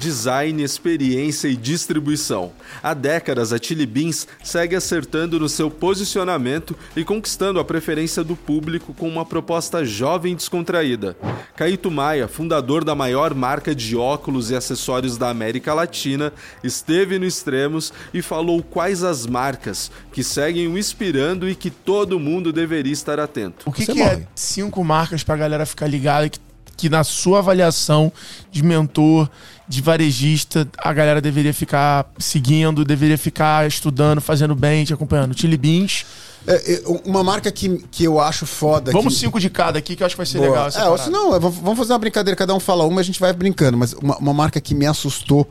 Design, 0.03 0.61
experiência 0.61 1.47
e 1.47 1.55
distribuição. 1.55 2.51
Há 2.83 2.93
décadas, 2.93 3.53
a 3.53 3.57
Chili 3.57 3.85
Beans 3.85 4.27
segue 4.43 4.75
acertando 4.75 5.39
no 5.39 5.47
seu 5.47 5.71
posicionamento 5.71 6.75
e 6.93 7.05
conquistando 7.05 7.57
a 7.57 7.63
preferência 7.63 8.21
do 8.21 8.35
público 8.35 8.93
com 8.93 9.07
uma 9.07 9.25
proposta 9.25 9.85
jovem 9.85 10.33
e 10.33 10.35
descontraída. 10.35 11.15
Caíto 11.55 11.89
Maia, 11.89 12.27
fundador 12.27 12.83
da 12.83 12.93
maior 12.93 13.33
marca 13.33 13.73
de 13.73 13.95
óculos 13.95 14.51
e 14.51 14.55
acessórios 14.57 15.17
da 15.17 15.29
América 15.29 15.73
Latina, 15.73 16.33
esteve 16.61 17.17
no 17.17 17.25
Extremos 17.25 17.93
e 18.13 18.21
falou 18.21 18.61
quais 18.61 19.05
as 19.05 19.25
marcas 19.25 19.89
que 20.11 20.21
seguem 20.21 20.67
o 20.67 20.77
inspirando 20.77 21.47
e 21.47 21.55
que 21.55 21.69
todo 21.69 22.19
mundo 22.19 22.51
deveria 22.51 22.91
estar 22.91 23.21
atento. 23.21 23.63
O 23.65 23.71
que, 23.71 23.85
que 23.85 24.01
é 24.01 24.27
cinco 24.35 24.83
marcas 24.83 25.23
pra 25.23 25.37
galera 25.37 25.65
ficar 25.65 25.87
ligada 25.87 26.27
que, 26.27 26.39
que 26.75 26.89
na 26.89 27.03
sua 27.03 27.39
avaliação 27.39 28.11
de 28.51 28.63
mentor, 28.63 29.29
de 29.67 29.81
varejista, 29.81 30.67
a 30.77 30.91
galera 30.93 31.21
deveria 31.21 31.53
ficar 31.53 32.11
seguindo, 32.17 32.83
deveria 32.83 33.17
ficar 33.17 33.67
estudando, 33.67 34.19
fazendo 34.19 34.55
bem, 34.55 34.83
te 34.83 34.93
acompanhando? 34.93 35.37
Chili 35.39 35.57
Beans, 35.57 36.05
É, 36.45 36.73
é, 36.73 36.83
uma 37.05 37.23
marca 37.23 37.49
que, 37.51 37.77
que 37.89 38.03
eu 38.03 38.19
acho 38.19 38.45
foda. 38.45 38.91
Vamos 38.91 39.13
que... 39.13 39.21
cinco 39.21 39.39
de 39.39 39.49
cada 39.49 39.79
aqui, 39.79 39.95
que 39.95 40.03
eu 40.03 40.05
acho 40.05 40.15
que 40.15 40.17
vai 40.17 40.25
ser 40.25 40.39
Boa. 40.39 40.49
legal 40.49 40.67
essa 40.67 40.81
é, 40.81 40.89
ou 40.89 40.97
se 40.97 41.09
não, 41.09 41.31
vamos 41.39 41.55
vamos 41.55 41.77
fazer 41.77 41.93
uma 41.93 41.99
brincadeira, 41.99 42.35
cada 42.35 42.53
um 42.53 42.59
fala 42.59 42.83
uma 42.83 42.99
e 42.99 43.01
a 43.01 43.05
gente 43.05 43.19
vai 43.19 43.31
brincando. 43.31 43.77
Mas 43.77 43.93
uma, 43.93 44.17
uma 44.17 44.33
marca 44.33 44.59
que 44.59 44.75
me 44.75 44.85
assustou, 44.85 45.47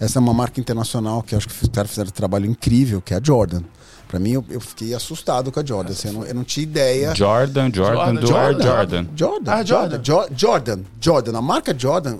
essa 0.00 0.18
é 0.18 0.20
uma 0.20 0.34
marca 0.34 0.60
internacional 0.60 1.22
que 1.22 1.34
eu 1.34 1.38
acho 1.38 1.48
que 1.48 1.54
os 1.64 1.68
caras 1.70 1.90
fizeram 1.90 2.08
um 2.08 2.12
trabalho 2.12 2.46
incrível, 2.46 3.00
que 3.00 3.12
é 3.14 3.16
a 3.16 3.20
Jordan. 3.22 3.62
Pra 4.06 4.18
mim, 4.18 4.30
eu, 4.32 4.44
eu 4.48 4.60
fiquei 4.60 4.94
assustado 4.94 5.52
com 5.52 5.60
a 5.60 5.64
Jordan. 5.64 5.92
assim, 5.92 6.08
eu, 6.08 6.14
não, 6.14 6.24
eu 6.24 6.34
não 6.34 6.44
tinha 6.44 6.62
ideia. 6.64 7.14
Jordan, 7.14 7.70
Jordan, 7.72 8.20
Jordan, 8.20 8.26
Jordan. 8.26 8.26
Jordan. 8.26 8.66
Jordan. 8.66 9.06
Jordan, 9.16 9.52
Ah, 9.52 9.62
Jordan, 9.64 9.98
Jo- 10.02 10.28
Jordan, 10.34 10.78
Jordan. 11.00 11.36
A 11.38 11.42
marca 11.42 11.78
Jordan. 11.78 12.18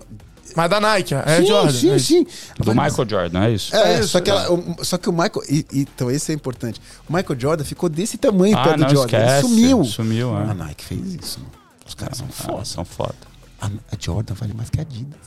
Mas 0.56 0.68
da 0.70 0.80
Nike, 0.80 1.14
é 1.14 1.40
sim, 1.40 1.46
Jordan. 1.46 1.70
sim, 1.72 1.90
é 1.90 1.98
sim. 1.98 2.26
Do 2.58 2.70
Michael 2.74 3.08
Jordan, 3.08 3.44
é 3.44 3.50
isso? 3.52 3.74
É, 3.76 3.94
É 3.94 4.00
isso, 4.00 4.08
só, 4.08 4.20
que 4.20 4.28
ela- 4.30 4.52
o, 4.52 4.84
só 4.84 4.98
que 4.98 5.08
o 5.08 5.12
Michael. 5.12 5.42
e- 5.48 5.66
e- 5.72 5.80
então, 5.82 6.10
esse 6.10 6.32
é 6.32 6.34
importante. 6.34 6.80
O 7.08 7.12
Michael 7.14 7.38
Jordan 7.40 7.64
ficou 7.64 7.88
desse 7.88 8.18
tamanho 8.18 8.56
Ah, 8.58 8.64
perto 8.64 8.80
não 8.80 8.88
do 8.88 8.94
Jordan. 8.94 9.16
Ele 9.16 9.26
esquece. 9.26 9.48
sumiu. 9.48 9.84
Sumiu, 9.84 10.36
é. 10.36 10.42
A 10.50 10.54
Nike 10.54 10.84
fez 10.84 11.14
isso. 11.14 11.38
mano. 11.40 11.52
Os 11.86 11.94
caras 11.94 12.18
são 12.18 12.26
Ah, 12.28 12.32
foda. 12.32 12.64
são 12.64 12.84
foda. 12.84 13.14
A, 13.60 13.66
a 13.66 13.96
Jordan 13.98 14.34
vale 14.34 14.52
mais 14.52 14.68
que 14.68 14.78
a 14.78 14.82
Adidas. 14.82 15.18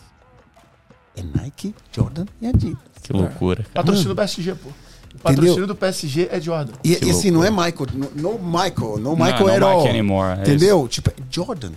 É 1.15 1.21
Nike, 1.23 1.75
Jordan 1.95 2.25
e 2.41 2.47
Adidas. 2.47 2.77
Que 3.03 3.11
loucura. 3.13 3.65
Patrocínio 3.73 4.09
do 4.09 4.15
PSG, 4.15 4.55
pô. 4.55 4.69
O 5.13 5.19
patrocínio 5.19 5.67
do 5.67 5.75
PSG 5.75 6.29
é 6.31 6.39
Jordan. 6.39 6.71
E, 6.83 6.97
e 7.05 7.09
assim, 7.09 7.31
não 7.31 7.43
é 7.43 7.49
Michael, 7.51 7.87
no, 7.93 8.11
no 8.15 8.39
Michael, 8.39 8.97
no 8.99 9.15
Michael 9.15 9.39
não 9.47 9.53
at 9.55 9.61
all. 9.63 9.77
Mike 9.79 9.89
anymore, 9.89 10.39
é 10.39 10.41
Entendeu? 10.41 10.87
Tipo, 10.87 11.09
é 11.09 11.13
Jordan. 11.29 11.71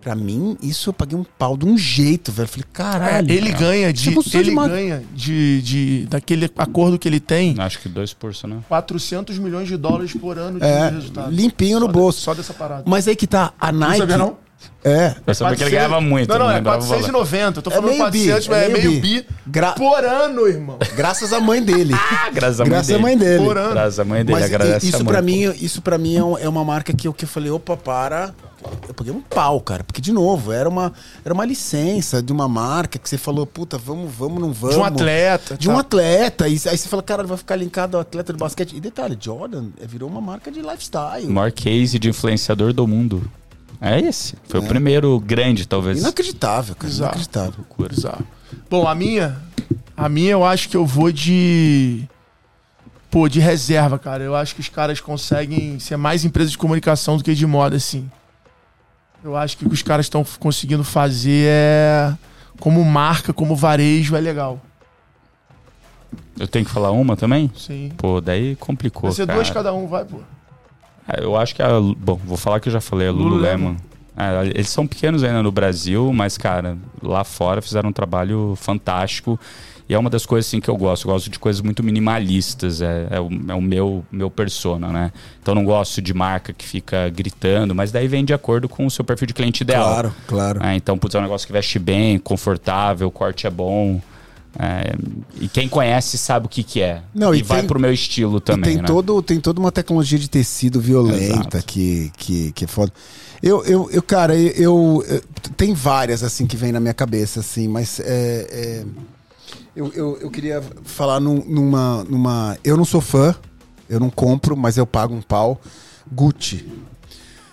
Pra 0.00 0.14
mim, 0.14 0.58
isso 0.60 0.90
eu 0.90 0.92
paguei 0.92 1.16
um 1.16 1.24
pau 1.24 1.56
de 1.56 1.64
um 1.64 1.78
jeito, 1.78 2.30
velho. 2.30 2.46
Falei, 2.46 2.64
É, 2.68 2.72
caralho. 2.74 3.32
ele 3.32 3.50
ganha 3.52 3.90
de. 3.90 4.02
Tipo, 4.02 4.22
de 4.22 4.36
ele 4.36 4.50
uma- 4.50 4.68
ganha 4.68 5.02
de, 5.14 5.62
de. 5.62 6.06
Daquele 6.10 6.44
acordo 6.58 6.98
que 6.98 7.08
ele 7.08 7.20
tem, 7.20 7.54
Acho 7.58 7.78
que 7.78 7.88
2%, 7.88 8.46
né? 8.46 8.58
400 8.68 9.38
milhões 9.38 9.66
de 9.66 9.78
dólares 9.78 10.12
por 10.12 10.36
ano 10.36 10.58
de 10.60 10.66
É, 10.66 10.90
resultado. 10.90 11.30
limpinho 11.32 11.80
no 11.80 11.86
Só 11.86 11.92
de- 11.92 11.98
bolso. 11.98 12.20
só 12.20 12.34
dessa 12.34 12.52
parada. 12.52 12.82
Mas 12.86 13.08
aí 13.08 13.16
que 13.16 13.26
tá, 13.26 13.54
a 13.58 13.72
Nike. 13.72 13.98
sabia, 13.98 14.18
não? 14.18 14.36
É. 14.82 15.14
Eu 15.26 15.34
sabia 15.34 15.56
que 15.56 15.62
ele 15.62 15.70
400 15.70 15.72
ganhava 15.72 16.00
muito. 16.00 16.28
Não, 16.28 16.38
não, 16.38 16.50
é 16.50 16.54
lembrava 16.56 16.78
o 16.78 16.82
valor. 16.82 17.02
490. 17.02 17.58
Eu 17.58 17.62
tô 17.62 17.70
É 17.70 17.74
falando 17.74 17.92
bi, 17.92 17.98
400, 17.98 18.46
é 18.46 18.50
mas 18.50 18.62
é 18.62 18.68
meio 18.68 18.88
meio 18.90 19.00
bi. 19.00 19.20
bi 19.22 19.26
Gra- 19.46 19.72
por 19.72 20.04
ano, 20.04 20.46
irmão. 20.46 20.78
Graças 20.94 21.32
à 21.32 21.40
mãe 21.40 21.62
dele. 21.62 21.94
Ah, 21.94 22.30
graças 22.30 22.60
à 22.60 22.64
mãe 22.64 22.70
Graças 22.70 22.86
dele. 22.88 22.98
à 22.98 23.02
mãe 23.02 23.16
dele. 23.16 23.44
Por 23.44 23.56
ano. 23.56 23.70
Graças 23.72 23.98
à 24.00 24.04
mãe 24.04 24.24
dele, 24.24 24.38
Mas 24.40 24.44
agradece 24.44 24.86
isso 24.86 24.96
a 24.96 24.98
mãe. 24.98 25.06
pra 25.08 25.22
mim, 25.22 25.40
isso 25.60 25.80
para 25.80 25.96
mim 25.96 26.16
é, 26.16 26.22
um- 26.24 26.38
é 26.38 26.48
uma 26.48 26.64
marca 26.64 26.92
que 26.92 27.08
eu, 27.08 27.14
que 27.14 27.24
eu 27.24 27.28
falei, 27.28 27.50
opa, 27.50 27.76
para. 27.76 28.34
Eu 28.88 28.94
paguei 28.94 29.12
um 29.12 29.20
pau, 29.20 29.60
cara. 29.60 29.84
Porque, 29.84 30.00
de 30.00 30.10
novo, 30.10 30.50
era 30.50 30.66
uma, 30.66 30.90
era 31.22 31.34
uma 31.34 31.44
licença 31.44 32.22
de 32.22 32.32
uma 32.32 32.48
marca 32.48 32.98
que 32.98 33.06
você 33.08 33.18
falou, 33.18 33.44
puta, 33.46 33.76
vamos, 33.76 34.10
vamos, 34.14 34.40
não 34.40 34.52
vamos. 34.54 34.74
De 34.76 34.80
um 34.80 34.84
atleta. 34.84 35.56
De 35.56 35.68
um 35.68 35.74
tá. 35.74 35.80
atleta. 35.80 36.48
E 36.48 36.52
aí 36.52 36.78
você 36.78 36.88
fala, 36.88 37.02
cara, 37.02 37.22
vai 37.24 37.36
ficar 37.36 37.56
linkado 37.56 37.96
ao 37.96 38.00
atleta 38.00 38.32
de 38.32 38.38
basquete. 38.38 38.74
E 38.74 38.80
detalhe, 38.80 39.18
Jordan 39.20 39.66
é, 39.82 39.86
virou 39.86 40.08
uma 40.08 40.20
marca 40.20 40.50
de 40.50 40.60
lifestyle. 40.62 41.26
O 41.26 41.30
maior 41.30 41.52
case 41.52 41.98
de 41.98 42.08
influenciador 42.08 42.72
do 42.72 42.86
mundo. 42.86 43.30
É 43.80 44.00
esse. 44.00 44.34
Foi 44.48 44.60
o 44.60 44.62
primeiro 44.62 45.18
grande, 45.20 45.66
talvez. 45.66 45.98
Inacreditável, 45.98 46.74
cara. 46.74 46.88
Bizarro. 46.88 47.10
Inacreditável. 47.10 47.54
Loucura. 47.58 47.88
Bizarro. 47.94 48.26
Bom, 48.70 48.86
a 48.88 48.94
minha. 48.94 49.36
A 49.96 50.08
minha 50.08 50.32
eu 50.32 50.44
acho 50.44 50.68
que 50.68 50.76
eu 50.76 50.86
vou 50.86 51.12
de. 51.12 52.08
Pô, 53.10 53.28
de 53.28 53.40
reserva, 53.40 53.98
cara. 53.98 54.24
Eu 54.24 54.34
acho 54.34 54.54
que 54.54 54.60
os 54.60 54.68
caras 54.68 55.00
conseguem 55.00 55.78
ser 55.78 55.96
mais 55.96 56.24
empresa 56.24 56.50
de 56.50 56.58
comunicação 56.58 57.16
do 57.16 57.24
que 57.24 57.34
de 57.34 57.46
moda, 57.46 57.76
assim. 57.76 58.10
Eu 59.22 59.36
acho 59.36 59.56
que 59.56 59.64
o 59.64 59.68
que 59.68 59.74
os 59.74 59.82
caras 59.82 60.06
estão 60.06 60.24
conseguindo 60.38 60.84
fazer 60.84 61.46
é. 61.46 62.14
Como 62.58 62.84
marca, 62.84 63.32
como 63.32 63.56
varejo, 63.56 64.16
é 64.16 64.20
legal. 64.20 64.60
Eu 66.38 66.48
tenho 66.48 66.64
que 66.64 66.70
falar 66.70 66.90
uma 66.90 67.16
também? 67.16 67.50
Sim. 67.56 67.92
Pô, 67.96 68.20
daí 68.20 68.56
complicou. 68.56 69.10
Vai 69.10 69.12
ser 69.12 69.26
cara. 69.26 69.38
duas 69.38 69.50
cada 69.50 69.72
um, 69.72 69.86
vai, 69.86 70.04
pô. 70.04 70.20
É, 71.08 71.22
Eu 71.22 71.36
acho 71.36 71.54
que 71.54 71.62
a. 71.62 71.68
Bom, 71.80 72.18
vou 72.24 72.36
falar 72.36 72.60
que 72.60 72.68
eu 72.68 72.72
já 72.72 72.80
falei, 72.80 73.08
a 73.08 73.12
Lululemon. 73.12 73.76
É, 74.16 74.46
eles 74.46 74.68
são 74.68 74.86
pequenos 74.86 75.24
ainda 75.24 75.42
no 75.42 75.50
Brasil, 75.50 76.12
mas, 76.12 76.38
cara, 76.38 76.78
lá 77.02 77.24
fora 77.24 77.60
fizeram 77.60 77.90
um 77.90 77.92
trabalho 77.92 78.54
fantástico. 78.56 79.38
E 79.86 79.92
é 79.92 79.98
uma 79.98 80.08
das 80.08 80.24
coisas 80.24 80.46
assim, 80.46 80.60
que 80.60 80.70
eu 80.70 80.76
gosto. 80.76 81.06
Eu 81.06 81.12
gosto 81.12 81.28
de 81.28 81.38
coisas 81.38 81.60
muito 81.60 81.82
minimalistas. 81.82 82.80
É, 82.80 83.08
é 83.10 83.20
o, 83.20 83.28
é 83.48 83.54
o 83.54 83.60
meu, 83.60 84.04
meu 84.10 84.30
persona, 84.30 84.88
né? 84.88 85.12
Então 85.42 85.54
não 85.54 85.64
gosto 85.64 86.00
de 86.00 86.14
marca 86.14 86.52
que 86.52 86.64
fica 86.64 87.10
gritando, 87.10 87.74
mas 87.74 87.92
daí 87.92 88.08
vem 88.08 88.24
de 88.24 88.32
acordo 88.32 88.68
com 88.68 88.86
o 88.86 88.90
seu 88.90 89.04
perfil 89.04 89.26
de 89.26 89.34
cliente 89.34 89.62
ideal. 89.62 89.84
Claro, 89.84 90.14
claro. 90.26 90.64
É, 90.64 90.74
então, 90.74 90.96
putz, 90.96 91.14
é 91.14 91.18
um 91.18 91.22
negócio 91.22 91.46
que 91.46 91.52
veste 91.52 91.78
bem, 91.78 92.18
confortável, 92.18 93.08
o 93.08 93.10
corte 93.10 93.46
é 93.46 93.50
bom. 93.50 94.00
É, 94.58 94.94
e 95.40 95.48
quem 95.48 95.68
conhece 95.68 96.16
sabe 96.16 96.46
o 96.46 96.48
que, 96.48 96.62
que 96.62 96.80
é. 96.80 97.02
Não, 97.12 97.34
e 97.34 97.40
e 97.40 97.42
vai 97.42 97.60
tem- 97.60 97.66
pro 97.68 97.80
meu 97.80 97.92
estilo 97.92 98.40
também, 98.40 98.74
tem, 98.74 98.76
né? 98.82 98.84
todo, 98.86 99.20
tem 99.22 99.40
toda 99.40 99.58
uma 99.58 99.72
tecnologia 99.72 100.18
de 100.18 100.28
tecido 100.28 100.80
violenta 100.80 101.56
Exato. 101.58 101.62
que, 101.66 102.12
que, 102.16 102.52
que 102.52 102.64
é 102.64 102.68
foda. 102.68 102.92
Eu, 103.42 103.64
eu, 103.64 103.90
eu 103.90 104.02
cara, 104.02 104.36
eu, 104.36 105.04
eu- 105.08 105.22
Tem 105.56 105.74
várias, 105.74 106.22
assim, 106.22 106.46
que 106.46 106.56
vem 106.56 106.70
na 106.72 106.78
minha 106.80 106.94
cabeça, 106.94 107.40
assim, 107.40 107.66
mas 107.68 107.98
é, 108.00 108.46
é, 108.50 108.84
eu, 109.74 109.92
eu, 109.92 110.18
eu 110.20 110.30
queria 110.30 110.62
falar 110.84 111.18
num- 111.20 111.44
numa, 111.44 112.04
numa. 112.04 112.56
Eu 112.62 112.76
não 112.76 112.84
sou 112.84 113.00
fã, 113.00 113.34
eu 113.90 113.98
não 113.98 114.08
compro, 114.08 114.56
mas 114.56 114.76
eu 114.76 114.86
pago 114.86 115.12
um 115.14 115.20
pau. 115.20 115.60
Gucci. 116.10 116.64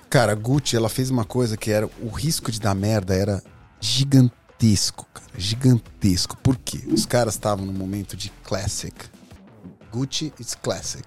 Cara, 0.10 0.36
Gucci, 0.36 0.75
ela 0.75 0.88
fez 0.89 1.10
uma 1.10 1.25
coisa 1.25 1.58
que 1.58 1.72
era. 1.72 1.89
O 2.01 2.10
risco 2.10 2.51
de 2.51 2.60
dar 2.60 2.75
merda 2.75 3.15
era 3.15 3.41
gigantesco, 3.79 4.36
cara. 5.13 5.27
Gigantesco. 5.38 6.38
Por 6.38 6.56
quê? 6.58 6.84
Os 6.88 7.06
caras 7.06 7.34
estavam 7.36 7.65
num 7.65 7.74
momento 7.74 8.15
de 8.15 8.30
classic. 8.44 8.96
Gucci 9.91 10.34
is 10.39 10.56
classic. 10.56 11.06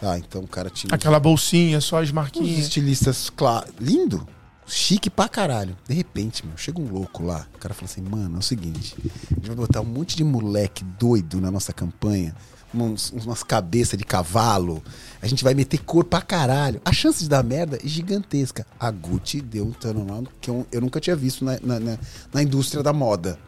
Tá, 0.00 0.18
então 0.18 0.42
o 0.42 0.48
cara 0.48 0.68
tinha. 0.70 0.92
Aquela 0.94 1.20
bolsinha, 1.20 1.80
só 1.80 1.98
as 2.00 2.08
Os 2.08 2.12
marquinhas. 2.12 2.58
estilistas, 2.58 3.30
cla- 3.30 3.64
lindo, 3.80 4.26
chique 4.66 5.08
pra 5.08 5.28
caralho. 5.28 5.76
De 5.88 5.94
repente, 5.94 6.44
meu, 6.44 6.56
chega 6.56 6.80
um 6.80 6.90
louco 6.90 7.22
lá. 7.24 7.46
O 7.54 7.58
cara 7.58 7.72
fala 7.72 7.86
assim: 7.86 8.00
mano, 8.00 8.36
é 8.36 8.38
o 8.38 8.42
seguinte, 8.42 8.96
a 9.30 9.34
gente 9.34 9.46
vai 9.46 9.54
botar 9.56 9.80
um 9.80 9.84
monte 9.84 10.16
de 10.16 10.24
moleque 10.24 10.82
doido 10.98 11.40
na 11.40 11.50
nossa 11.52 11.72
campanha, 11.72 12.34
uns, 12.74 13.10
umas 13.10 13.42
cabeças 13.42 13.98
de 13.98 14.04
cavalo. 14.04 14.82
A 15.20 15.26
gente 15.26 15.44
vai 15.44 15.54
meter 15.54 15.78
cor 15.78 16.04
pra 16.04 16.20
caralho. 16.20 16.80
A 16.84 16.92
chance 16.92 17.22
de 17.22 17.28
dar 17.28 17.42
merda 17.44 17.78
é 17.82 17.86
gigantesca. 17.86 18.66
A 18.78 18.90
Gucci 18.90 19.40
deu 19.40 19.66
um 19.66 19.72
turnaround 19.72 20.28
que 20.40 20.50
eu, 20.50 20.66
eu 20.72 20.80
nunca 20.80 21.00
tinha 21.00 21.14
visto 21.16 21.44
na, 21.44 21.58
na, 21.62 21.78
na- 21.80 21.98
na 22.32 22.42
indústria 22.42 22.82
da 22.82 22.92
moda. 22.92 23.38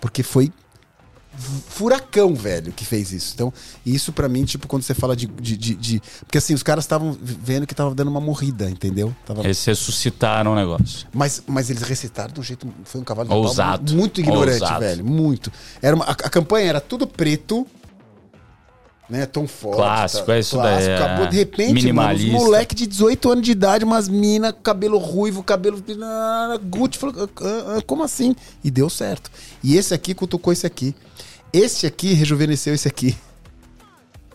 Porque 0.00 0.22
foi 0.22 0.52
furacão, 1.68 2.32
velho, 2.34 2.72
que 2.72 2.84
fez 2.84 3.12
isso. 3.12 3.32
Então, 3.34 3.52
isso 3.84 4.12
pra 4.12 4.28
mim, 4.28 4.44
tipo, 4.44 4.68
quando 4.68 4.82
você 4.82 4.94
fala 4.94 5.16
de. 5.16 5.26
de, 5.26 5.56
de- 5.56 5.74
de- 5.74 6.02
Porque 6.20 6.38
assim, 6.38 6.54
os 6.54 6.62
caras 6.62 6.84
estavam 6.84 7.16
vendo 7.20 7.66
que 7.66 7.74
tava 7.74 7.94
dando 7.94 8.08
uma 8.08 8.20
morrida, 8.20 8.70
entendeu? 8.70 9.14
Tava... 9.26 9.42
Eles 9.42 9.64
ressuscitaram 9.64 10.52
o 10.52 10.54
negócio. 10.54 11.06
Mas, 11.12 11.42
mas 11.46 11.70
eles 11.70 11.82
recitaram 11.82 12.32
de 12.32 12.40
um 12.40 12.42
jeito. 12.42 12.72
Foi 12.84 13.00
um 13.00 13.04
cavalo 13.04 13.32
Ousado. 13.34 13.94
muito 13.94 14.20
ignorante, 14.20 14.62
Ousado. 14.62 14.80
velho. 14.80 15.04
Muito. 15.04 15.50
Era 15.82 15.96
uma, 15.96 16.04
a, 16.04 16.10
a 16.12 16.30
campanha 16.30 16.68
era 16.68 16.80
tudo 16.80 17.06
preto. 17.06 17.66
Né, 19.08 19.26
Tom 19.26 19.46
Ford. 19.46 19.76
Clássico, 19.76 20.30
é 20.32 20.40
isso 20.40 20.56
daí, 20.56 20.84
é. 20.84 20.96
Acabou, 20.96 21.26
de 21.26 21.36
repente, 21.36 21.92
mano, 21.92 22.14
os 22.14 22.24
moleque 22.24 22.74
de 22.74 22.86
18 22.86 23.32
anos 23.32 23.44
de 23.44 23.52
idade, 23.52 23.84
umas 23.84 24.08
mina, 24.08 24.50
cabelo 24.50 24.96
ruivo, 24.96 25.42
cabelo. 25.42 25.82
ah, 26.02 26.58
Gucci 26.62 26.98
falou, 26.98 27.28
ah, 27.36 27.76
ah, 27.78 27.82
como 27.86 28.02
assim? 28.02 28.34
E 28.62 28.70
deu 28.70 28.88
certo. 28.88 29.30
E 29.62 29.76
esse 29.76 29.92
aqui 29.92 30.14
cutucou 30.14 30.52
esse 30.52 30.66
aqui. 30.66 30.94
Esse 31.52 31.86
aqui 31.86 32.14
rejuvenesceu 32.14 32.74
esse 32.74 32.88
aqui. 32.88 33.14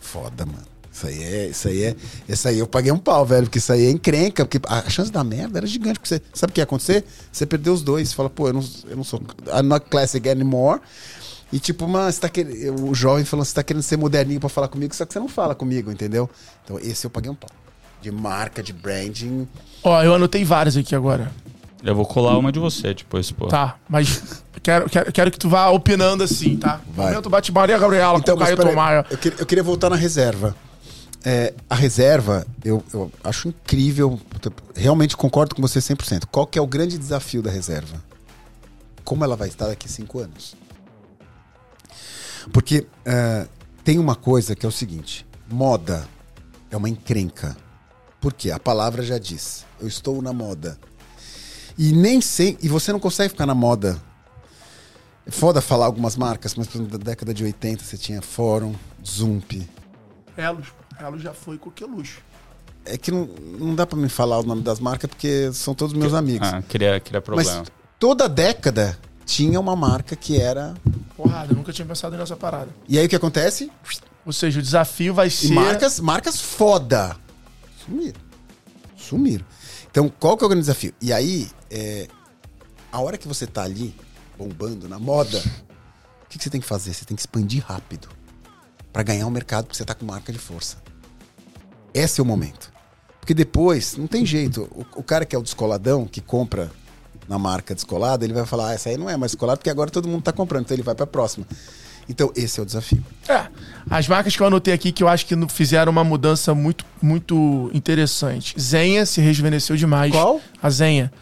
Foda, 0.00 0.46
mano. 0.46 0.70
Isso 0.92 1.06
aí 1.06 1.22
é. 1.22 1.46
Isso 1.48 1.68
aí 1.68 1.82
é. 1.82 1.96
Isso 2.28 2.48
aí 2.48 2.58
eu 2.58 2.66
paguei 2.66 2.92
um 2.92 2.98
pau, 2.98 3.24
velho. 3.24 3.44
Porque 3.44 3.58
isso 3.58 3.72
aí 3.72 3.86
é 3.86 3.90
encrenca. 3.90 4.44
Porque 4.44 4.60
a 4.68 4.88
chance 4.88 5.10
da 5.10 5.22
merda 5.24 5.58
era 5.58 5.66
gigante. 5.66 5.98
Porque 5.98 6.08
você, 6.08 6.22
sabe 6.34 6.50
o 6.50 6.54
que 6.54 6.60
ia 6.60 6.64
acontecer? 6.64 7.04
Você 7.32 7.46
perdeu 7.46 7.72
os 7.72 7.82
dois. 7.82 8.08
Você 8.08 8.14
fala, 8.14 8.28
pô, 8.28 8.48
eu 8.48 8.52
não, 8.52 8.64
eu 8.88 8.96
não 8.96 9.04
sou. 9.04 9.20
I'm 9.46 9.62
not 9.62 9.86
classic 9.88 10.28
anymore. 10.28 10.80
E 11.52 11.58
tipo, 11.58 11.86
mano, 11.88 12.10
você 12.10 12.20
tá 12.20 12.28
querendo. 12.28 12.88
O 12.88 12.94
jovem 12.94 13.24
falando, 13.24 13.44
você 13.44 13.54
tá 13.54 13.62
querendo 13.62 13.82
ser 13.82 13.96
moderninho 13.96 14.38
pra 14.40 14.48
falar 14.48 14.68
comigo, 14.68 14.94
só 14.94 15.04
que 15.04 15.12
você 15.12 15.18
não 15.18 15.28
fala 15.28 15.54
comigo, 15.54 15.90
entendeu? 15.90 16.30
Então 16.64 16.78
esse 16.78 17.04
eu 17.06 17.10
paguei 17.10 17.30
um 17.30 17.34
pau. 17.34 17.50
De 18.00 18.10
marca, 18.10 18.62
de 18.62 18.72
branding. 18.72 19.46
Ó, 19.82 20.02
eu 20.02 20.14
anotei 20.14 20.44
várias 20.44 20.76
aqui 20.76 20.94
agora. 20.94 21.30
Eu 21.82 21.94
vou 21.94 22.06
colar 22.06 22.36
uma 22.38 22.52
de 22.52 22.58
você 22.58 22.94
depois, 22.94 23.30
pô. 23.30 23.48
Tá, 23.48 23.76
mas 23.88 24.42
quero, 24.62 24.88
quero, 24.88 25.12
quero 25.12 25.30
que 25.30 25.38
tu 25.38 25.48
vá 25.48 25.68
opinando 25.70 26.22
assim, 26.22 26.56
tá? 26.56 26.80
Vai. 26.94 27.08
Momento 27.10 27.28
bate 27.30 27.50
Maria 27.52 27.78
Gabriela 27.78 28.18
Então, 28.18 28.36
com 28.36 28.42
mas 28.44 28.54
Caio 28.54 28.76
Maia. 28.76 29.06
eu, 29.10 29.18
queria, 29.18 29.38
eu 29.40 29.46
queria 29.46 29.64
voltar 29.64 29.90
na 29.90 29.96
reserva. 29.96 30.54
É, 31.24 31.52
a 31.68 31.74
reserva, 31.74 32.46
eu, 32.64 32.82
eu 32.94 33.10
acho 33.24 33.48
incrível. 33.48 34.18
Realmente 34.74 35.16
concordo 35.16 35.54
com 35.54 35.60
você 35.62 35.78
100%. 35.78 36.24
Qual 36.30 36.46
que 36.46 36.58
é 36.58 36.62
o 36.62 36.66
grande 36.66 36.96
desafio 36.96 37.42
da 37.42 37.50
reserva? 37.50 38.02
Como 39.04 39.24
ela 39.24 39.36
vai 39.36 39.48
estar 39.48 39.66
daqui 39.66 39.86
a 39.86 39.90
cinco 39.90 40.20
anos? 40.20 40.54
Porque 42.52 42.86
é, 43.04 43.46
tem 43.84 43.98
uma 43.98 44.14
coisa 44.14 44.54
que 44.54 44.64
é 44.64 44.68
o 44.68 44.72
seguinte: 44.72 45.26
moda 45.50 46.06
é 46.70 46.76
uma 46.76 46.88
encrenca. 46.88 47.56
Por 48.20 48.32
quê? 48.32 48.50
A 48.50 48.58
palavra 48.58 49.02
já 49.02 49.18
diz. 49.18 49.64
Eu 49.80 49.88
estou 49.88 50.20
na 50.20 50.32
moda. 50.32 50.78
E 51.78 51.92
nem 51.92 52.20
sei. 52.20 52.58
E 52.62 52.68
você 52.68 52.92
não 52.92 53.00
consegue 53.00 53.30
ficar 53.30 53.46
na 53.46 53.54
moda. 53.54 54.00
É 55.26 55.30
foda 55.30 55.60
falar 55.60 55.86
algumas 55.86 56.16
marcas, 56.16 56.54
mas 56.54 56.66
por 56.66 56.76
exemplo, 56.76 56.98
da 56.98 57.04
década 57.04 57.32
de 57.32 57.44
80 57.44 57.84
você 57.84 57.96
tinha 57.96 58.20
Fórum, 58.20 58.74
Zump. 59.06 59.68
Elos. 60.36 60.68
Elos 60.98 61.22
já 61.22 61.32
foi 61.32 61.56
coqueluche. 61.56 62.18
É 62.84 62.96
que 62.96 63.10
não, 63.10 63.26
não 63.58 63.74
dá 63.74 63.86
pra 63.86 63.98
me 63.98 64.08
falar 64.08 64.38
o 64.38 64.42
nome 64.42 64.62
das 64.62 64.80
marcas 64.80 65.08
porque 65.08 65.50
são 65.52 65.74
todos 65.74 65.94
meus 65.94 66.14
amigos. 66.14 66.48
Ah, 66.48 66.62
queria, 66.62 66.98
queria 67.00 67.20
problema. 67.20 67.58
Mas 67.58 67.72
toda 67.98 68.28
década 68.28 68.98
tinha 69.24 69.60
uma 69.60 69.76
marca 69.76 70.16
que 70.16 70.40
era. 70.40 70.74
Porrada, 71.22 71.52
eu 71.52 71.56
nunca 71.56 71.72
tinha 71.72 71.86
pensado 71.86 72.16
nessa 72.16 72.34
parada. 72.36 72.68
E 72.88 72.98
aí 72.98 73.04
o 73.04 73.08
que 73.08 73.16
acontece? 73.16 73.70
Ou 74.24 74.32
seja, 74.32 74.58
o 74.58 74.62
desafio 74.62 75.12
vai 75.12 75.26
E 75.26 75.30
ser. 75.30 75.52
marcas, 75.52 76.00
marcas 76.00 76.40
foda. 76.40 77.16
Sumiram. 77.84 78.20
Sumiram. 78.96 79.44
Então, 79.90 80.08
qual 80.08 80.36
que 80.36 80.44
é 80.44 80.46
o 80.46 80.48
grande 80.48 80.62
desafio? 80.62 80.94
E 81.00 81.12
aí, 81.12 81.50
é, 81.70 82.08
a 82.90 83.00
hora 83.00 83.18
que 83.18 83.28
você 83.28 83.46
tá 83.46 83.62
ali, 83.62 83.94
bombando 84.38 84.88
na 84.88 84.98
moda, 84.98 85.38
o 86.24 86.28
que, 86.28 86.38
que 86.38 86.44
você 86.44 86.50
tem 86.50 86.60
que 86.60 86.66
fazer? 86.66 86.94
Você 86.94 87.04
tem 87.04 87.14
que 87.14 87.20
expandir 87.22 87.62
rápido. 87.66 88.08
Pra 88.92 89.02
ganhar 89.02 89.26
o 89.26 89.30
mercado, 89.30 89.64
porque 89.66 89.76
você 89.76 89.84
tá 89.84 89.94
com 89.94 90.04
marca 90.06 90.32
de 90.32 90.38
força. 90.38 90.78
Esse 91.92 92.20
é 92.20 92.22
o 92.22 92.26
momento. 92.26 92.72
Porque 93.20 93.34
depois, 93.34 93.96
não 93.96 94.06
tem 94.06 94.24
jeito. 94.24 94.62
O, 94.72 95.00
o 95.00 95.02
cara 95.02 95.24
que 95.26 95.36
é 95.36 95.38
o 95.38 95.42
descoladão, 95.42 96.06
que 96.06 96.20
compra 96.20 96.70
na 97.30 97.38
marca 97.38 97.76
descolada, 97.76 98.24
ele 98.24 98.34
vai 98.34 98.44
falar, 98.44 98.70
ah, 98.70 98.74
essa 98.74 98.88
aí 98.88 98.96
não 98.96 99.08
é 99.08 99.16
mais 99.16 99.30
descolada, 99.30 99.56
porque 99.56 99.70
agora 99.70 99.88
todo 99.88 100.08
mundo 100.08 100.20
tá 100.22 100.32
comprando, 100.32 100.64
então 100.64 100.74
ele 100.74 100.82
vai 100.82 100.96
pra 100.96 101.06
próxima. 101.06 101.46
Então, 102.08 102.32
esse 102.34 102.58
é 102.58 102.62
o 102.64 102.66
desafio. 102.66 103.04
É, 103.28 103.46
as 103.88 104.08
marcas 104.08 104.34
que 104.34 104.42
eu 104.42 104.46
anotei 104.48 104.74
aqui 104.74 104.90
que 104.90 105.00
eu 105.00 105.06
acho 105.06 105.24
que 105.24 105.36
fizeram 105.48 105.92
uma 105.92 106.02
mudança 106.02 106.52
muito, 106.56 106.84
muito 107.00 107.70
interessante. 107.72 108.60
Zenha 108.60 109.06
se 109.06 109.20
rejuvenesceu 109.20 109.76
demais. 109.76 110.10
Qual? 110.10 110.40
A 110.60 110.68
Zenha. 110.70 111.12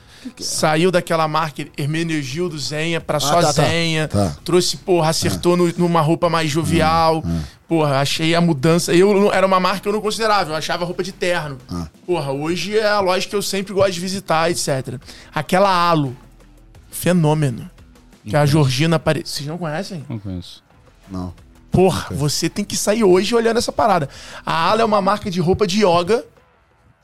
Saiu 0.41 0.91
daquela 0.91 1.29
marca 1.29 1.67
Hermenegildo 1.77 2.59
Zenha 2.59 3.00
pra 3.03 3.21
só 3.21 3.41
tá, 3.43 3.53
tá. 3.53 3.65
Zenha. 3.65 4.09
Tá. 4.09 4.35
Trouxe, 4.45 4.79
porra, 4.79 5.11
acertou 5.11 5.59
no- 5.59 5.73
numa 5.77 6.00
roupa 6.00 6.31
mais 6.31 6.50
jovial. 6.50 7.23
Porra, 7.69 7.99
achei 8.01 8.35
a 8.35 8.41
mudança. 8.41 8.95
Eu 8.95 9.13
não- 9.13 9.33
era 9.33 9.47
uma 9.47 9.61
marca 9.61 9.81
que 9.81 9.89
eu 9.89 9.93
não 9.93 10.01
considerava, 10.01 10.51
eu 10.51 10.57
achava 10.57 10.85
roupa 10.87 11.03
de 11.03 11.13
terno. 11.13 11.59
Porra, 12.07 12.33
hoje 12.33 12.79
é 12.79 12.89
a 12.89 12.99
loja 13.01 13.29
que 13.29 13.37
eu 13.37 13.43
sempre 13.43 13.75
gosto 13.75 13.93
de 13.93 14.01
visitar, 14.01 14.51
etc. 14.51 14.99
Aquela 15.35 15.69
Alo, 15.69 16.17
fenômeno. 16.91 17.71
Que 18.25 18.37
a 18.37 18.45
Georgina 18.45 18.97
apareceu. 18.97 19.27
Vocês 19.37 19.49
não 19.49 19.57
conhecem? 19.59 20.05
Não 20.09 20.19
conheço. 20.19 20.63
Não. 21.11 21.33
Porra, 21.71 22.09
você 22.11 22.49
tem 22.49 22.65
que 22.65 22.77
sair 22.77 23.05
hoje 23.05 23.35
olhando 23.35 23.59
essa 23.59 23.73
parada. 23.73 24.09
A 24.45 24.53
Ala 24.71 24.83
é 24.83 24.85
uma 24.85 25.01
marca 25.01 25.31
de 25.31 25.41
roupa 25.41 25.67
de 25.67 25.85
yoga 25.85 26.25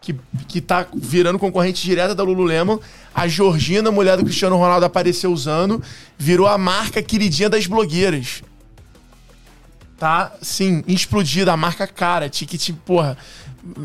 que, 0.00 0.14
que 0.48 0.60
tá 0.60 0.86
virando 0.94 1.38
concorrente 1.38 1.82
direta 1.82 2.14
da 2.14 2.22
Lululemon. 2.22 2.78
A 3.14 3.26
Georgina, 3.28 3.90
mulher 3.90 4.16
do 4.18 4.24
Cristiano 4.24 4.56
Ronaldo, 4.56 4.84
apareceu 4.84 5.32
usando, 5.32 5.82
virou 6.18 6.46
a 6.46 6.58
marca 6.58 7.02
queridinha 7.02 7.48
das 7.48 7.66
blogueiras. 7.66 8.42
Tá, 10.04 10.32
sim, 10.42 10.84
explodida, 10.86 11.50
a 11.50 11.56
marca 11.56 11.86
cara, 11.86 12.28
ticket, 12.28 12.72
porra. 12.84 13.16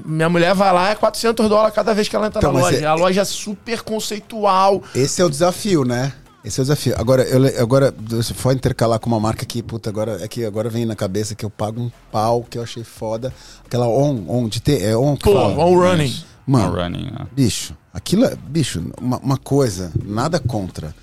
Minha 0.05 0.27
mulher 0.27 0.53
vai 0.53 0.73
lá, 0.73 0.89
é 0.89 0.95
400 0.95 1.47
dólares 1.47 1.73
cada 1.73 1.93
vez 1.93 2.09
que 2.09 2.15
ela 2.17 2.27
entra 2.27 2.39
Então, 2.41 2.51
na 2.51 2.59
loja. 2.59 2.75
é- 2.77 2.85
A 2.85 2.93
loja 2.93 3.21
é 3.21 3.23
super 3.23 3.81
conceitual. 3.83 4.83
Esse 4.93 5.21
é 5.21 5.25
o 5.25 5.29
desafio, 5.29 5.85
né? 5.85 6.11
Esse 6.43 6.59
é 6.59 6.61
o 6.61 6.65
desafio. 6.65 6.93
Agora, 6.97 7.23
eu, 7.23 7.61
agora 7.61 7.95
se 8.21 8.33
for 8.33 8.53
intercalar 8.53 8.99
com 8.99 9.07
uma 9.09 9.17
marca 9.17 9.45
que, 9.45 9.63
puta, 9.63 9.89
agora, 9.89 10.17
é 10.21 10.27
que 10.27 10.43
agora 10.43 10.69
vem 10.69 10.85
na 10.85 10.93
cabeça 10.93 11.33
que 11.35 11.45
eu 11.45 11.49
pago 11.49 11.79
um 11.83 11.91
pau, 12.11 12.43
que 12.49 12.57
eu 12.57 12.63
achei 12.63 12.83
foda. 12.83 13.33
Aquela 13.65 13.87
On, 13.87 14.25
On, 14.27 14.49
de 14.49 14.59
ter, 14.61 14.83
é 14.83 14.97
On 14.97 15.15
que 15.15 15.23
Pô, 15.23 15.31
fala. 15.35 15.55
on 15.63 15.73
running. 15.79 16.13
Mano, 16.45 16.65
All 16.65 16.83
running, 16.83 17.11
ah. 17.17 17.27
bicho, 17.31 17.73
aquilo 17.93 18.25
é, 18.25 18.35
bicho, 18.35 18.83
uma, 18.99 19.19
uma 19.19 19.37
coisa, 19.37 19.89
nada 20.03 20.37
contra. 20.37 20.93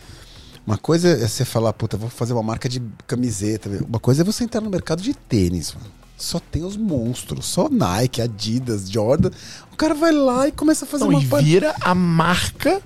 Uma 0.66 0.76
coisa 0.76 1.08
é 1.08 1.28
você 1.28 1.44
falar, 1.44 1.72
puta, 1.72 1.96
vou 1.96 2.10
fazer 2.10 2.32
uma 2.32 2.42
marca 2.42 2.68
de 2.68 2.82
camiseta. 3.06 3.70
Uma 3.88 4.00
coisa 4.00 4.22
é 4.22 4.24
você 4.24 4.42
entrar 4.44 4.60
no 4.60 4.68
mercado 4.70 5.00
de 5.02 5.14
tênis, 5.14 5.72
mano. 5.74 5.86
Só 6.18 6.40
tem 6.40 6.64
os 6.64 6.76
monstros, 6.76 7.44
só 7.46 7.68
Nike, 7.68 8.20
Adidas, 8.22 8.90
Jordan. 8.90 9.30
O 9.72 9.76
cara 9.76 9.94
vai 9.94 10.10
lá 10.12 10.48
e 10.48 10.52
começa 10.52 10.84
a 10.84 10.88
fazer 10.88 11.04
Então, 11.04 11.18
uma 11.18 11.22
e 11.22 11.28
pa- 11.28 11.40
vira 11.40 11.74
a 11.80 11.94
marca 11.94 12.80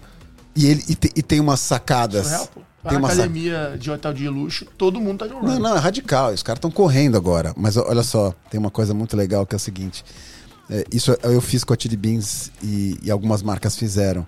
E 0.55 0.67
ele 0.67 0.85
e, 0.89 0.95
te- 0.97 1.13
e 1.15 1.23
tem 1.23 1.39
umas 1.41 1.61
sacadas. 1.61 2.25
Surreal, 2.27 2.47
pô. 2.49 2.61
Tem 2.83 2.93
na 2.93 2.99
uma 2.99 3.09
academia 3.09 3.77
de 3.79 3.91
hotel 3.91 4.13
de 4.15 4.29
luxo, 4.29 4.67
todo 4.77 4.99
mundo 5.01 5.19
tá 5.19 5.27
de 5.27 5.35
Não, 5.35 5.59
não, 5.59 5.77
é 5.77 5.79
radical. 5.79 6.33
Os 6.33 6.43
caras 6.43 6.57
estão 6.59 6.71
correndo 6.71 7.17
agora. 7.17 7.53
Mas 7.57 7.77
olha 7.77 8.03
só, 8.03 8.35
tem 8.51 8.59
uma 8.59 8.71
coisa 8.71 8.93
muito 8.95 9.17
legal 9.17 9.47
que 9.47 9.55
é 9.55 9.57
o 9.57 9.61
seguinte. 9.61 10.03
É, 10.69 10.85
isso 10.93 11.17
eu 11.23 11.41
fiz 11.41 11.63
com 11.63 11.73
a 11.73 11.77
Tilly 11.77 11.97
Beans 11.97 12.51
e, 12.63 12.99
e 13.03 13.11
algumas 13.11 13.43
marcas 13.43 13.77
fizeram. 13.77 14.27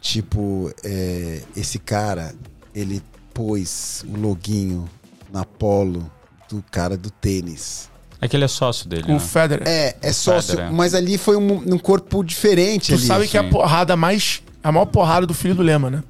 Tipo, 0.00 0.70
é, 0.84 1.40
esse 1.56 1.78
cara, 1.78 2.34
ele 2.74 3.02
pôs 3.32 4.04
o 4.08 4.16
loguinho 4.18 4.88
na 5.32 5.44
polo 5.44 6.10
do 6.48 6.62
cara 6.70 6.96
do 6.96 7.10
tênis. 7.10 7.90
É 8.20 8.28
que 8.28 8.36
ele 8.36 8.44
é 8.44 8.48
sócio 8.48 8.88
dele, 8.88 9.02
Com 9.02 9.08
né? 9.12 9.16
o 9.16 9.20
Federer. 9.20 9.66
É, 9.68 9.96
é 10.00 10.12
sócio, 10.12 10.52
Federer. 10.52 10.72
mas 10.72 10.94
ali 10.94 11.18
foi 11.18 11.36
um, 11.36 11.74
um 11.74 11.78
corpo 11.78 12.22
diferente 12.24 12.92
tu 12.92 12.94
ali. 12.94 13.06
sabe 13.06 13.28
que 13.28 13.36
é 13.36 13.40
a 13.40 13.44
sim. 13.44 13.50
porrada 13.50 13.96
mais. 13.96 14.42
A 14.62 14.72
maior 14.72 14.86
porrada 14.86 15.26
do 15.26 15.34
filho 15.34 15.54
do 15.54 15.62
Lema, 15.62 15.90
né? 15.90 16.02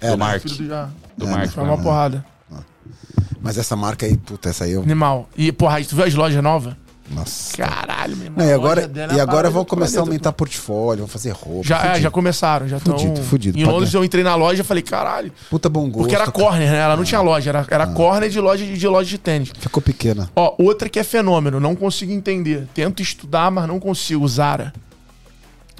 É, 0.00 0.06
do 0.10 0.16
né? 0.16 0.24
Mark. 0.24 0.42
Filho 0.42 0.56
do 0.56 0.66
já. 0.66 0.88
Do 1.16 1.26
É, 1.26 1.30
Mark. 1.30 1.50
Foi 1.50 1.62
a 1.62 1.66
maior 1.66 1.78
né? 1.78 1.82
porrada. 1.84 2.24
Mas 3.40 3.58
essa 3.58 3.76
marca 3.76 4.06
aí, 4.06 4.16
puta, 4.16 4.48
essa 4.48 4.64
aí 4.64 4.72
eu. 4.72 4.82
Animal. 4.82 5.28
E, 5.36 5.52
porra, 5.52 5.76
aí 5.76 5.84
tu 5.84 5.94
viu 5.94 6.04
as 6.04 6.14
lojas 6.14 6.42
novas? 6.42 6.74
Nossa. 7.10 7.56
Caralho, 7.58 8.16
meu 8.16 8.26
irmão. 8.26 8.44
Não, 8.44 8.50
e 8.50 8.52
agora, 8.54 8.82
é 8.82 9.14
e 9.14 9.20
agora 9.20 9.48
vão 9.48 9.64
começar 9.64 9.98
a 9.98 10.02
aumentar 10.02 10.32
portfólio, 10.32 10.98
vão 11.04 11.08
fazer 11.08 11.30
roupa. 11.30 11.62
Já, 11.66 11.94
é, 11.96 12.00
já 12.00 12.10
começaram, 12.10 12.66
já 12.68 12.78
estão. 12.78 12.98
Fudido, 12.98 13.22
fudido, 13.22 13.58
Em 13.58 13.64
Londres 13.64 13.94
eu 13.94 14.04
entrei 14.04 14.24
na 14.24 14.34
loja 14.34 14.62
e 14.62 14.64
falei, 14.64 14.82
caralho. 14.82 15.32
Puta 15.48 15.68
bom 15.68 15.84
gosto. 15.84 15.98
Porque 16.00 16.14
era 16.14 16.30
corner, 16.30 16.70
né? 16.70 16.78
Ela 16.78 16.96
não 16.96 17.04
tinha 17.04 17.20
loja, 17.20 17.50
era, 17.50 17.60
Ah. 17.60 17.66
era 17.70 17.86
corner 17.86 18.28
de 18.28 18.40
loja, 18.40 18.64
de 18.64 18.88
loja 18.88 19.08
de 19.08 19.18
tênis. 19.18 19.52
Ficou 19.58 19.80
pequena. 19.82 20.28
Ó, 20.34 20.54
outra 20.58 20.88
que 20.88 20.98
é 20.98 21.04
fenômeno, 21.04 21.60
não 21.60 21.76
consigo 21.76 22.10
entender. 22.12 22.66
Tento 22.74 23.00
estudar, 23.02 23.50
mas 23.50 23.68
não 23.68 23.78
consigo. 23.78 24.26
Zara. 24.26 24.72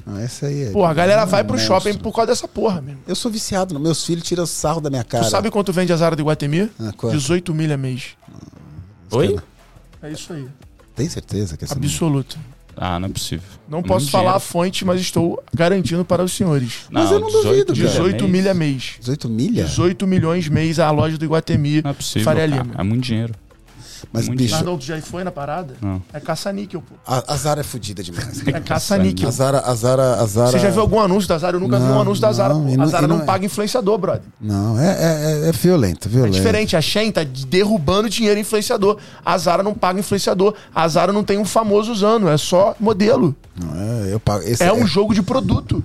Ah, 0.07 0.21
essa 0.23 0.47
aí 0.47 0.67
é. 0.67 0.71
Porra, 0.71 0.91
a 0.91 0.95
galera 0.95 1.25
vai 1.25 1.43
pro 1.43 1.55
monstro. 1.57 1.75
shopping 1.81 1.99
por 1.99 2.13
causa 2.15 2.29
dessa 2.31 2.47
porra, 2.47 2.81
mesmo. 2.81 3.01
Eu 3.09 3.17
sou 3.17 3.29
viciado, 3.29 3.75
no- 3.75 3.81
meus 3.81 4.05
filhos 4.07 4.23
tiram 4.23 4.47
sarro 4.47 4.81
da 4.81 4.89
minha 4.89 5.03
cara. 5.03 5.25
Tu 5.25 5.31
sabe 5.31 5.51
quanto 5.51 5.73
vende 5.73 5.93
a 5.93 5.97
Zara 5.97 6.15
do 6.15 6.23
Iguatemi? 6.23 6.71
Ah, 6.79 6.93
quanto? 6.97 7.13
18 7.17 7.53
mil 7.53 7.73
a 7.73 7.77
mês. 7.77 8.11
Oi? 9.11 9.37
É 10.03 10.11
isso 10.13 10.33
aí. 10.33 10.47
Tem 10.97 11.09
certeza 11.09 11.57
que 11.57 11.65
essa 11.65 11.75
Absoluto. 11.75 12.39
Ah, 12.75 12.99
não 12.99 13.09
é 13.09 13.11
possível. 13.11 13.49
Não 13.69 13.79
Muito 13.79 13.89
posso 13.89 14.11
falar 14.11 14.31
a 14.31 14.39
dinheiro. 14.39 14.45
fonte, 14.53 14.85
mas 14.85 15.01
estou 15.01 15.43
garantindo 15.55 16.05
para 16.05 16.23
os 16.23 16.33
senhores. 16.33 16.87
Mas 16.91 17.11
eu 17.11 17.21
não 17.21 17.31
duvido, 17.31 17.75
cara. 17.75 17.89
18 17.89 18.29
mil 18.29 18.51
a 18.51 18.55
mês. 18.55 18.97
18 19.01 19.29
milha? 19.29 19.65
18 19.65 20.07
milhões 20.07 20.49
mês 20.49 20.79
a 20.79 20.91
loja 20.91 21.17
do 21.17 21.25
Iguatemi. 21.25 21.81
Não 21.83 21.91
é 21.91 21.95
possível, 21.95 22.25
Faria 22.25 22.49
cara. 22.49 22.63
Lima. 22.63 22.75
É 22.77 22.83
muito 22.83 23.05
dinheiro. 23.05 23.35
Mas, 24.13 24.29
Muito 24.29 24.39
bicho, 24.39 24.63
tu 24.65 24.79
já 24.85 25.01
foi 25.03 25.23
na 25.25 25.31
parada? 25.31 25.75
Não. 25.83 26.01
É 26.13 26.19
caça-níquel, 26.21 26.81
pô. 26.83 26.95
a, 27.07 27.35
a 27.35 27.37
Zara 27.37 27.61
é 27.61 27.65
fodida 27.65 28.03
demais. 28.03 28.47
É 28.47 28.61
caça-níquel. 28.61 29.29
A 29.29 29.31
Zara, 29.33 29.61
a 29.61 29.75
Zara, 29.75 30.15
a 30.21 30.27
Zara... 30.27 30.51
Você 30.53 30.59
já 30.59 30.71
viu 30.71 30.81
algum 30.81 31.01
anúncio 31.01 31.29
da 31.29 31.37
Zara? 31.39 31.57
Eu 31.57 31.61
nunca 31.61 31.79
vi 31.79 31.85
um 31.85 31.89
Não, 31.89 32.01
anúncio 32.01 32.23
da 32.23 32.33
Zara. 32.33 32.55
não, 32.55 32.65
pô. 32.65 32.73
A 32.73 32.77
não- 32.77 32.87
Zara 32.87 33.07
não, 33.07 33.17
não 33.17 33.23
é- 33.23 33.27
paga 33.27 33.45
influenciador, 33.45 33.99
brother. 33.99 34.23
Não, 34.41 34.79
é, 34.81 34.87
é, 35.45 35.49
é 35.49 35.53
violento, 35.53 36.09
É 36.09 36.11
violento. 36.11 36.35
diferente. 36.35 36.77
A 36.77 36.81
Shein 36.81 37.11
tá 37.13 37.23
derrubando 37.25 38.09
dinheiro 38.09 38.39
influenciador. 38.41 38.97
A 39.25 39.37
Zara 39.37 39.63
não 39.63 39.75
paga 39.75 40.01
influenciador. 40.01 40.55
A 40.75 40.87
Zara 40.89 41.13
não 41.13 41.23
tem 41.25 41.39
um 41.39 41.45
famoso 41.45 41.93
usando. 41.93 42.29
É 42.29 42.37
só 42.37 42.75
modelo. 42.81 43.35
Não, 43.61 43.75
é, 44.09 44.15
eu 44.15 44.21
pago, 44.21 44.43
esse 44.45 44.63
É 44.63 44.73
um 44.73 44.87
jogo 44.87 45.15
de 45.15 45.23
produto. 45.23 45.83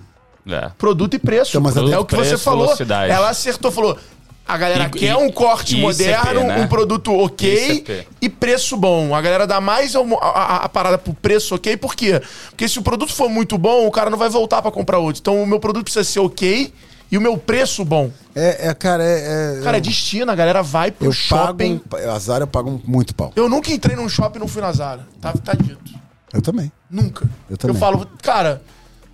É. 0.47 0.69
Produto 0.77 1.13
e 1.15 1.19
preço. 1.19 1.51
Então, 1.51 1.61
mas 1.61 1.75
é 1.77 1.99
o 1.99 2.03
que 2.05 2.15
você 2.15 2.29
preço, 2.29 2.43
falou. 2.43 2.65
velocidade. 2.65 3.11
Ela 3.11 3.29
acertou, 3.29 3.71
falou. 3.71 3.97
A 4.53 4.57
galera 4.57 4.83
E- 4.85 4.89
quer 4.99 5.11
e- 5.11 5.15
um 5.15 5.31
corte 5.31 5.77
e 5.77 5.81
moderno, 5.81 6.41
ICP, 6.41 6.47
né? 6.47 6.61
um 6.61 6.67
produto 6.67 7.13
ok 7.13 7.71
ICP. 7.77 8.07
e 8.21 8.29
preço 8.29 8.75
bom. 8.75 9.15
A 9.15 9.21
galera 9.21 9.47
dá 9.47 9.61
mais 9.61 9.95
a, 9.95 9.99
a- 10.01 10.55
a 10.65 10.69
parada 10.69 10.97
pro 10.97 11.13
preço 11.13 11.55
ok, 11.55 11.77
por 11.77 11.95
quê? 11.95 12.21
Porque 12.49 12.67
se 12.67 12.77
o 12.77 12.81
produto 12.81 13.13
for 13.13 13.29
muito 13.29 13.57
bom, 13.57 13.87
o 13.87 13.91
cara 13.91 14.09
não 14.09 14.17
vai 14.17 14.29
voltar 14.29 14.61
pra 14.61 14.71
comprar 14.71 14.97
outro. 14.99 15.19
Então 15.21 15.41
o 15.41 15.47
meu 15.47 15.59
produto 15.59 15.85
precisa 15.85 16.03
ser 16.03 16.19
ok 16.19 16.73
e 17.11 17.17
o 17.17 17.21
meu 17.21 17.37
preço 17.37 17.83
bom. 17.85 18.11
É, 18.35 18.67
é, 18.69 18.73
cara, 18.73 19.03
é... 19.03 19.57
é 19.59 19.61
Cara, 19.63 19.77
é 19.77 19.79
eu, 19.79 19.83
destino, 19.83 20.31
a 20.31 20.35
galera 20.35 20.61
vai 20.61 20.91
pro 20.91 21.07
eu 21.07 21.11
shopping. 21.11 21.77
pago... 21.79 22.05
um- 22.05 22.11
A 22.11 22.19
Zara 22.19 22.43
eu 22.43 22.47
pago 22.47 22.81
muito 22.85 23.15
pau. 23.15 23.31
Eu 23.35 23.47
nunca 23.49 23.71
entrei 23.71 23.95
num 23.95 24.07
shopping 24.09 24.37
e 24.37 24.41
não 24.41 24.47
fui 24.47 24.61
na 24.61 24.71
Zara. 24.73 25.07
Tá, 25.21 25.33
tá 25.33 25.53
dito. 25.53 25.79
Eu 26.33 26.41
também. 26.41 26.71
Nunca. 26.89 27.29
Eu 27.49 27.57
também. 27.57 27.77
falo, 27.77 28.07
cara, 28.21 28.61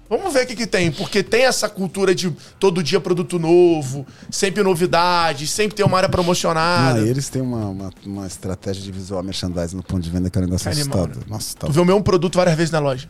vamos 0.10 0.34
ver 0.34 0.44
o 0.44 0.48
que, 0.48 0.56
que 0.56 0.68
tem. 0.68 0.92
Porque 0.92 1.22
tem 1.24 1.44
essa 1.46 1.68
cultura 1.70 2.14
de 2.16 2.30
todo 2.60 2.82
dia 2.84 3.00
produto 3.00 3.38
novo, 3.40 4.06
sempre 4.30 4.64
novidade, 4.64 5.48
sempre 5.48 5.76
tem 5.76 5.86
uma 5.86 5.98
área 5.98 6.10
promocionada. 6.10 7.00
Ah, 7.00 7.02
e 7.04 7.08
eles 7.10 7.30
têm 7.30 7.42
uma, 7.42 7.66
uma, 7.68 7.90
uma 8.06 8.28
estratégia 8.28 8.82
de 8.84 8.92
visual 8.92 9.22
merchandising 9.24 9.76
no 9.76 9.84
ponto 9.84 10.02
de 10.02 10.10
venda 10.10 10.30
que 10.30 10.38
é 10.38 10.42
um 10.42 10.46
negócio 10.46 10.70
Que 10.72 10.80
animal, 10.80 11.00
assustador. 11.06 11.24
Nossa, 11.30 11.56
tá 11.58 11.68
Tu 11.68 11.74
vê 11.74 11.80
o 11.82 11.86
mesmo 11.86 12.04
produto 12.04 12.36
várias 12.36 12.56
vezes 12.56 12.72
na 12.72 12.80
loja. 12.80 13.08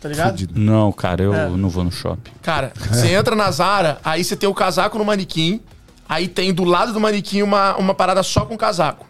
Tá 0.00 0.08
ligado? 0.08 0.30
fudido. 0.30 0.58
Não, 0.60 0.92
cara, 0.92 1.22
eu 1.24 1.34
É. 1.34 1.48
não 1.48 1.68
vou 1.68 1.82
no 1.82 1.90
shopping. 1.90 2.30
Cara, 2.40 2.72
você 2.88 3.08
entra 3.14 3.34
na 3.34 3.50
Zara, 3.50 3.98
aí 4.04 4.22
você 4.22 4.36
tem 4.36 4.48
o 4.48 4.54
casaco 4.54 4.96
no 4.96 5.04
manequim, 5.04 5.60
aí 6.08 6.28
tem 6.28 6.54
do 6.54 6.62
lado 6.62 6.92
do 6.92 7.00
manequim 7.00 7.42
uma, 7.42 7.76
uma 7.76 7.92
parada 7.92 8.22
só 8.22 8.46
com 8.46 8.56
casaco. 8.56 9.06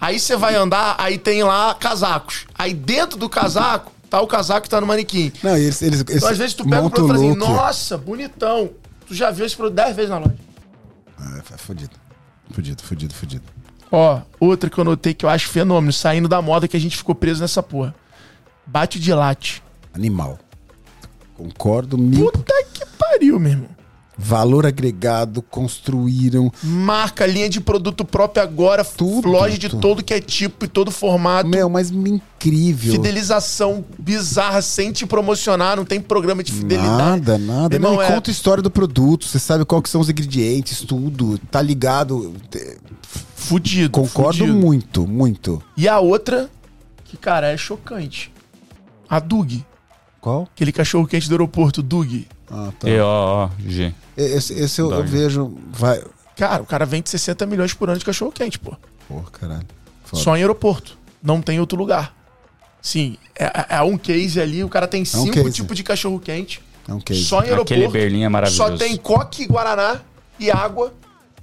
Aí 0.00 0.18
você 0.18 0.36
vai 0.36 0.54
andar, 0.54 0.94
aí 0.96 1.18
tem 1.18 1.42
lá 1.42 1.74
casacos. 1.74 2.46
Aí 2.58 2.72
dentro 2.72 3.18
do 3.18 3.28
casaco, 3.28 3.92
tá 4.10 4.20
o 4.20 4.26
casaco 4.26 4.62
que 4.62 4.68
tá 4.68 4.80
no 4.80 4.86
manequim. 4.86 5.32
Não, 5.42 5.56
e 5.56 5.62
eles, 5.62 5.80
eles, 5.80 6.00
Então, 6.00 6.28
às 6.28 6.36
vezes 6.36 6.54
tu 6.54 6.64
pega 6.64 6.84
o 6.84 6.90
produto 6.90 7.14
e 7.14 7.18
fala 7.18 7.30
assim, 7.30 7.38
nossa, 7.38 7.96
bonitão. 7.96 8.70
Tu 9.06 9.14
já 9.14 9.30
viu 9.30 9.46
esse 9.46 9.56
produto 9.56 9.76
10 9.76 9.96
vezes 9.96 10.10
na 10.10 10.18
loja. 10.18 10.36
É, 11.18 11.54
é 11.54 11.56
fudido. 11.56 11.92
Fudido, 12.50 12.82
fudido, 12.82 13.14
fudido. 13.14 13.44
Ó, 13.92 14.20
outra 14.38 14.68
que 14.68 14.78
eu 14.78 14.84
notei 14.84 15.14
que 15.14 15.24
eu 15.24 15.28
acho 15.28 15.48
fenômeno, 15.48 15.92
saindo 15.92 16.28
da 16.28 16.42
moda 16.42 16.68
que 16.68 16.76
a 16.76 16.80
gente 16.80 16.96
ficou 16.96 17.14
preso 17.14 17.40
nessa 17.40 17.62
porra. 17.62 17.94
Bate 18.66 18.98
de 18.98 19.12
latte. 19.14 19.62
Animal. 19.94 20.38
Concordo 21.36 21.96
mil. 21.96 22.30
Puta 22.30 22.52
que 22.72 22.84
pariu, 22.98 23.38
meu 23.38 23.52
irmão. 23.52 23.69
Valor 24.30 24.64
agregado, 24.64 25.42
construíram. 25.42 26.52
Marca, 26.62 27.26
linha 27.26 27.48
de 27.48 27.60
produto 27.60 28.04
próprio 28.04 28.40
agora, 28.44 28.84
Tudo, 28.84 29.26
loja 29.26 29.58
de 29.58 29.68
tudo. 29.68 29.80
todo 29.80 30.04
que 30.04 30.14
é 30.14 30.20
tipo 30.20 30.64
e 30.64 30.68
todo 30.68 30.92
formato. 30.92 31.48
Meu, 31.48 31.68
mas 31.68 31.90
incrível. 31.90 32.92
Fidelização 32.92 33.84
bizarra, 33.98 34.62
sem 34.62 34.92
te 34.92 35.04
promocionar, 35.04 35.76
não 35.76 35.84
tem 35.84 36.00
programa 36.00 36.44
de 36.44 36.52
fidelidade. 36.52 36.96
Nada, 36.96 37.38
nada. 37.38 37.74
Irmão, 37.74 37.94
não, 37.94 38.02
é- 38.02 38.06
conta 38.06 38.30
a 38.30 38.32
história 38.32 38.62
do 38.62 38.70
produto, 38.70 39.24
você 39.26 39.40
sabe 39.40 39.64
qual 39.64 39.82
que 39.82 39.90
são 39.90 40.00
os 40.00 40.08
ingredientes, 40.08 40.80
tudo. 40.82 41.36
Tá 41.50 41.60
ligado. 41.60 42.32
Fudido. 43.34 43.90
Concordo 43.90 44.38
fudido. 44.38 44.56
muito, 44.56 45.06
muito. 45.08 45.60
E 45.76 45.88
a 45.88 45.98
outra, 45.98 46.48
que, 47.04 47.16
cara, 47.16 47.48
é 47.50 47.56
chocante. 47.56 48.32
A 49.08 49.18
Dug. 49.18 49.64
Qual? 50.20 50.42
Aquele 50.54 50.70
cachorro 50.70 51.04
quente 51.06 51.28
do 51.28 51.32
aeroporto, 51.34 51.82
Dug. 51.82 52.28
Ah, 52.50 52.72
tá. 52.78 52.88
E-O-O-G. 52.88 53.94
Esse, 54.16 54.54
esse 54.54 54.80
eu, 54.80 54.90
eu 54.90 55.04
vejo. 55.04 55.56
Vai. 55.70 56.02
Cara, 56.36 56.62
o 56.62 56.66
cara 56.66 56.84
vende 56.84 57.08
60 57.08 57.46
milhões 57.46 57.72
por 57.72 57.88
ano 57.88 57.98
de 57.98 58.04
cachorro 58.04 58.32
quente, 58.32 58.58
pô. 58.58 58.74
Pô, 59.08 59.20
caralho. 59.32 59.66
Foda. 60.04 60.22
Só 60.22 60.36
em 60.36 60.40
aeroporto. 60.40 60.98
Não 61.22 61.40
tem 61.40 61.60
outro 61.60 61.78
lugar. 61.78 62.16
Sim, 62.82 63.18
é, 63.38 63.76
é 63.76 63.82
um 63.82 63.98
case 63.98 64.40
ali, 64.40 64.64
o 64.64 64.68
cara 64.68 64.88
tem 64.88 65.04
cinco 65.04 65.32
case. 65.32 65.52
tipos 65.52 65.76
de 65.76 65.82
cachorro 65.82 66.18
quente. 66.18 66.62
É 66.88 66.94
um 66.94 67.00
case. 67.00 67.24
Só 67.24 67.40
em 67.40 67.44
aeroporto. 67.44 67.74
Aquele 67.74 67.88
Berlim 67.88 68.24
é 68.24 68.28
maravilhoso. 68.28 68.70
Só 68.70 68.76
tem 68.76 68.96
coque, 68.96 69.46
guaraná 69.46 70.00
e 70.38 70.50
água 70.50 70.92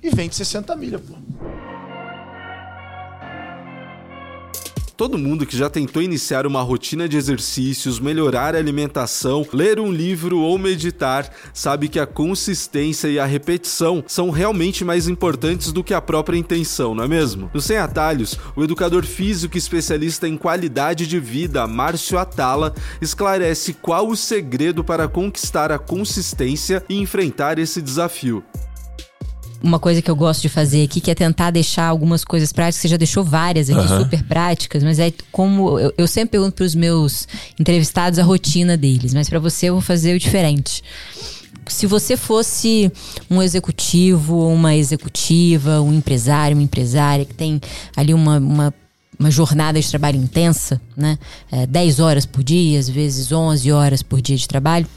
e 0.01 0.09
vende 0.09 0.35
60 0.35 0.75
milha, 0.75 0.99
pô. 0.99 1.13
Todo 4.97 5.15
mundo 5.15 5.45
que 5.45 5.55
já 5.55 5.69
tentou 5.69 6.01
iniciar 6.01 6.47
uma 6.47 6.63
rotina 6.63 7.07
de 7.07 7.17
exercícios, 7.17 7.99
melhorar 7.99 8.55
a 8.55 8.57
alimentação, 8.57 9.45
ler 9.53 9.79
um 9.79 9.91
livro 9.91 10.39
ou 10.39 10.57
meditar, 10.57 11.31
sabe 11.53 11.87
que 11.87 11.99
a 11.99 12.07
consistência 12.07 13.07
e 13.07 13.19
a 13.19 13.25
repetição 13.27 14.03
são 14.07 14.31
realmente 14.31 14.83
mais 14.83 15.07
importantes 15.07 15.71
do 15.71 15.83
que 15.83 15.93
a 15.93 16.01
própria 16.01 16.35
intenção, 16.35 16.95
não 16.95 17.03
é 17.03 17.07
mesmo? 17.07 17.51
No 17.53 17.61
Sem 17.61 17.77
Atalhos, 17.77 18.39
o 18.55 18.63
educador 18.63 19.05
físico 19.05 19.55
especialista 19.55 20.27
em 20.27 20.35
qualidade 20.35 21.05
de 21.05 21.19
vida, 21.19 21.67
Márcio 21.67 22.17
Atala, 22.17 22.73
esclarece 22.99 23.75
qual 23.75 24.07
o 24.07 24.17
segredo 24.17 24.83
para 24.83 25.07
conquistar 25.07 25.71
a 25.71 25.77
consistência 25.77 26.83
e 26.89 26.97
enfrentar 26.97 27.59
esse 27.59 27.83
desafio. 27.83 28.43
Uma 29.61 29.79
coisa 29.79 30.01
que 30.01 30.09
eu 30.09 30.15
gosto 30.15 30.41
de 30.41 30.49
fazer 30.49 30.83
aqui, 30.83 31.01
que 31.01 31.09
é 31.09 31.15
tentar 31.15 31.51
deixar 31.51 31.85
algumas 31.85 32.23
coisas 32.23 32.51
práticas. 32.53 32.81
Você 32.81 32.87
já 32.87 32.97
deixou 32.97 33.23
várias 33.23 33.69
aqui, 33.69 33.87
super 33.87 34.23
práticas, 34.23 34.83
mas 34.83 34.99
é 34.99 35.11
como. 35.31 35.79
Eu, 35.79 35.93
eu 35.97 36.07
sempre 36.07 36.31
pergunto 36.31 36.53
pros 36.53 36.75
meus 36.75 37.27
entrevistados 37.59 38.19
a 38.19 38.23
rotina 38.23 38.77
deles, 38.77 39.13
mas 39.13 39.29
para 39.29 39.39
você 39.39 39.67
eu 39.67 39.73
vou 39.73 39.81
fazer 39.81 40.15
o 40.15 40.19
diferente. 40.19 40.83
Se 41.67 41.85
você 41.85 42.15
fosse 42.15 42.91
um 43.29 43.41
executivo, 43.41 44.47
uma 44.47 44.75
executiva, 44.75 45.81
um 45.81 45.93
empresário, 45.93 46.55
uma 46.55 46.63
empresária 46.63 47.25
que 47.25 47.33
tem 47.33 47.59
ali 47.95 48.13
uma, 48.13 48.37
uma, 48.37 48.73
uma 49.19 49.31
jornada 49.31 49.79
de 49.79 49.89
trabalho 49.89 50.17
intensa, 50.17 50.79
né? 50.95 51.17
É, 51.51 51.65
10 51.67 51.99
horas 51.99 52.25
por 52.25 52.43
dia, 52.43 52.79
às 52.79 52.87
vezes 52.87 53.31
11 53.31 53.71
horas 53.71 54.01
por 54.01 54.21
dia 54.21 54.37
de 54.37 54.47
trabalho. 54.47 54.87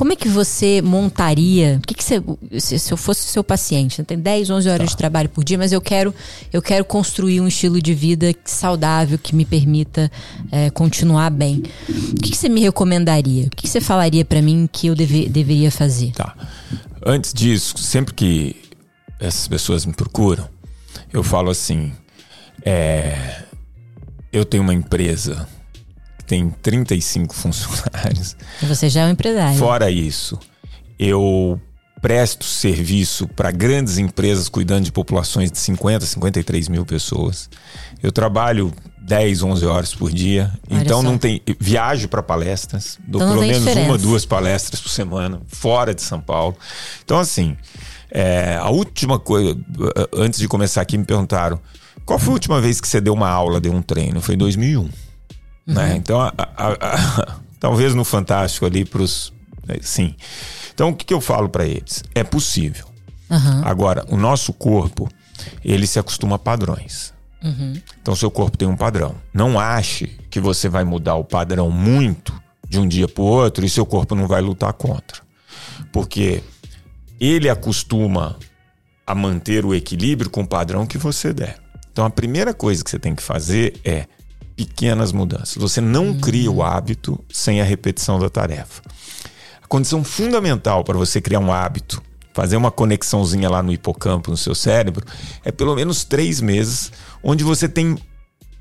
Como 0.00 0.14
é 0.14 0.16
que 0.16 0.30
você 0.30 0.80
montaria? 0.80 1.76
O 1.76 1.86
que, 1.86 1.92
que 1.92 2.02
você, 2.02 2.22
se, 2.58 2.78
se 2.78 2.90
eu 2.90 2.96
fosse 2.96 3.20
seu 3.24 3.44
paciente, 3.44 3.98
né? 3.98 4.04
tem 4.08 4.18
10, 4.18 4.48
11 4.48 4.66
horas 4.70 4.88
de 4.88 4.96
trabalho 4.96 5.28
por 5.28 5.44
dia, 5.44 5.58
mas 5.58 5.72
eu 5.72 5.80
quero, 5.82 6.14
eu 6.50 6.62
quero 6.62 6.86
construir 6.86 7.38
um 7.38 7.46
estilo 7.46 7.82
de 7.82 7.92
vida 7.92 8.34
saudável 8.46 9.18
que 9.18 9.36
me 9.36 9.44
permita 9.44 10.10
é, 10.50 10.70
continuar 10.70 11.28
bem. 11.28 11.64
O 11.86 12.14
que, 12.14 12.30
que 12.30 12.36
você 12.38 12.48
me 12.48 12.62
recomendaria? 12.62 13.48
O 13.48 13.50
que, 13.50 13.64
que 13.64 13.68
você 13.68 13.78
falaria 13.78 14.24
pra 14.24 14.40
mim 14.40 14.66
que 14.72 14.86
eu 14.86 14.94
deve- 14.94 15.28
deveria 15.28 15.70
fazer? 15.70 16.12
Tá. 16.12 16.34
Antes 17.04 17.34
disso, 17.34 17.76
sempre 17.76 18.14
que 18.14 18.56
essas 19.18 19.46
pessoas 19.48 19.84
me 19.84 19.92
procuram, 19.92 20.48
eu 21.12 21.22
falo 21.22 21.50
assim: 21.50 21.92
é, 22.64 23.42
eu 24.32 24.46
tenho 24.46 24.62
uma 24.62 24.72
empresa 24.72 25.46
tem 26.30 26.48
35 26.48 27.34
funcionários. 27.34 28.36
Você 28.62 28.88
já 28.88 29.00
é 29.00 29.06
um 29.06 29.10
empresário. 29.10 29.58
Fora 29.58 29.90
isso, 29.90 30.38
eu 30.96 31.60
presto 32.00 32.44
serviço 32.44 33.26
para 33.26 33.50
grandes 33.50 33.98
empresas 33.98 34.48
cuidando 34.48 34.84
de 34.84 34.92
populações 34.92 35.50
de 35.50 35.58
50, 35.58 36.06
53 36.06 36.68
mil 36.68 36.86
pessoas. 36.86 37.50
Eu 38.00 38.12
trabalho 38.12 38.72
10, 39.00 39.42
11 39.42 39.66
horas 39.66 39.92
por 39.92 40.12
dia. 40.12 40.52
Olha 40.70 40.82
então 40.82 40.98
só. 40.98 41.02
não 41.02 41.18
tem. 41.18 41.42
Viajo 41.58 42.06
para 42.06 42.22
palestras. 42.22 42.96
Dou 43.08 43.20
Então 43.20 43.34
pelo 43.34 43.44
menos 43.44 43.64
diferença. 43.64 43.88
uma, 43.88 43.98
duas 43.98 44.24
palestras 44.24 44.80
por 44.80 44.88
semana, 44.88 45.42
fora 45.48 45.92
de 45.92 46.00
São 46.00 46.20
Paulo. 46.20 46.56
Então, 47.04 47.18
assim, 47.18 47.56
é, 48.08 48.54
a 48.54 48.70
última 48.70 49.18
coisa. 49.18 49.58
Antes 50.14 50.38
de 50.38 50.46
começar 50.46 50.80
aqui, 50.80 50.96
me 50.96 51.04
perguntaram: 51.04 51.58
qual 52.06 52.20
foi 52.20 52.30
a 52.30 52.34
última 52.34 52.60
vez 52.60 52.80
que 52.80 52.86
você 52.86 53.00
deu 53.00 53.14
uma 53.14 53.28
aula, 53.28 53.60
deu 53.60 53.72
um 53.72 53.82
treino? 53.82 54.20
Foi 54.20 54.36
em 54.36 54.38
2001. 54.38 54.88
Né? 55.74 55.96
Então, 55.96 56.20
a- 56.20 56.32
a- 56.36 56.72
a- 56.80 57.36
talvez 57.60 57.94
no 57.94 58.04
Fantástico 58.04 58.66
ali 58.66 58.84
pros. 58.84 59.32
eh, 59.68 59.78
Sim. 59.82 60.14
Então, 60.74 60.90
o 60.90 60.94
que, 60.96 61.04
que 61.04 61.14
eu 61.14 61.20
falo 61.20 61.48
para 61.48 61.66
eles? 61.66 62.02
É 62.14 62.24
possível. 62.24 62.86
Aham. 63.30 63.62
Agora, 63.64 64.04
o 64.08 64.16
nosso 64.16 64.52
corpo, 64.52 65.08
ele 65.64 65.86
se 65.86 65.98
acostuma 65.98 66.36
a 66.36 66.38
padrões. 66.38 67.12
Então, 68.02 68.14
seu 68.14 68.30
corpo 68.30 68.58
tem 68.58 68.68
um 68.68 68.76
padrão. 68.76 69.14
Não 69.32 69.58
ache 69.58 70.06
que 70.30 70.38
você 70.40 70.68
vai 70.68 70.84
mudar 70.84 71.14
o 71.14 71.24
padrão 71.24 71.70
muito 71.70 72.38
de 72.68 72.78
um 72.78 72.86
dia 72.86 73.08
para 73.08 73.22
o 73.22 73.26
outro 73.26 73.64
e 73.64 73.68
seu 73.70 73.86
corpo 73.86 74.14
não 74.14 74.26
vai 74.28 74.40
lutar 74.42 74.72
contra. 74.74 75.22
Porque 75.92 76.42
ele 77.18 77.48
acostuma 77.48 78.36
a 79.06 79.14
manter 79.14 79.64
o 79.64 79.74
equilíbrio 79.74 80.30
com 80.30 80.42
o 80.42 80.46
padrão 80.46 80.86
que 80.86 80.98
você 80.98 81.32
der. 81.32 81.56
Então, 81.90 82.04
a 82.04 82.10
primeira 82.10 82.52
coisa 82.54 82.84
que 82.84 82.90
você 82.90 82.98
tem 82.98 83.14
que 83.14 83.22
fazer 83.22 83.80
é 83.84 84.06
pequenas 84.60 85.10
mudanças. 85.10 85.56
Você 85.56 85.80
não 85.80 86.12
cria 86.12 86.50
o 86.50 86.62
hábito 86.62 87.18
sem 87.32 87.62
a 87.62 87.64
repetição 87.64 88.18
da 88.18 88.28
tarefa. 88.28 88.82
A 89.62 89.66
condição 89.66 90.04
fundamental 90.04 90.84
para 90.84 90.98
você 90.98 91.18
criar 91.18 91.38
um 91.38 91.50
hábito, 91.50 92.02
fazer 92.34 92.58
uma 92.58 92.70
conexãozinha 92.70 93.48
lá 93.48 93.62
no 93.62 93.72
hipocampo, 93.72 94.30
no 94.30 94.36
seu 94.36 94.54
cérebro, 94.54 95.06
é 95.42 95.50
pelo 95.50 95.74
menos 95.74 96.04
três 96.04 96.42
meses, 96.42 96.92
onde 97.22 97.42
você 97.42 97.70
tem 97.70 97.96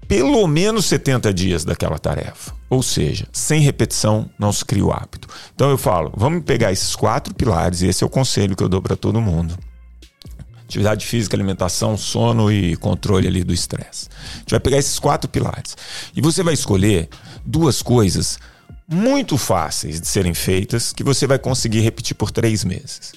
pelo 0.07 0.47
menos 0.47 0.85
70 0.85 1.33
dias 1.33 1.65
daquela 1.65 1.99
tarefa. 1.99 2.53
Ou 2.69 2.81
seja, 2.81 3.27
sem 3.33 3.59
repetição 3.59 4.29
não 4.39 4.53
se 4.53 4.63
cria 4.63 4.85
o 4.85 4.93
hábito. 4.93 5.27
Então 5.53 5.69
eu 5.69 5.77
falo, 5.77 6.13
vamos 6.15 6.45
pegar 6.45 6.71
esses 6.71 6.95
quatro 6.95 7.35
pilares, 7.35 7.81
e 7.81 7.87
esse 7.87 8.05
é 8.05 8.07
o 8.07 8.09
conselho 8.09 8.55
que 8.55 8.63
eu 8.63 8.69
dou 8.69 8.81
para 8.81 8.95
todo 8.95 9.19
mundo. 9.19 9.53
Atividade 10.69 11.03
física, 11.03 11.35
alimentação, 11.35 11.97
sono 11.97 12.51
e 12.51 12.75
controle 12.75 13.27
ali 13.27 13.43
do 13.43 13.51
estresse. 13.51 14.07
A 14.35 14.37
gente 14.37 14.51
vai 14.51 14.59
pegar 14.59 14.77
esses 14.77 14.99
quatro 14.99 15.27
pilares. 15.27 15.75
E 16.15 16.21
você 16.21 16.43
vai 16.43 16.53
escolher 16.53 17.09
duas 17.43 17.81
coisas 17.81 18.37
muito 18.87 19.35
fáceis 19.35 19.99
de 19.99 20.07
serem 20.07 20.35
feitas 20.35 20.93
que 20.93 21.03
você 21.03 21.25
vai 21.25 21.39
conseguir 21.39 21.79
repetir 21.79 22.15
por 22.15 22.29
três 22.29 22.63
meses. 22.63 23.13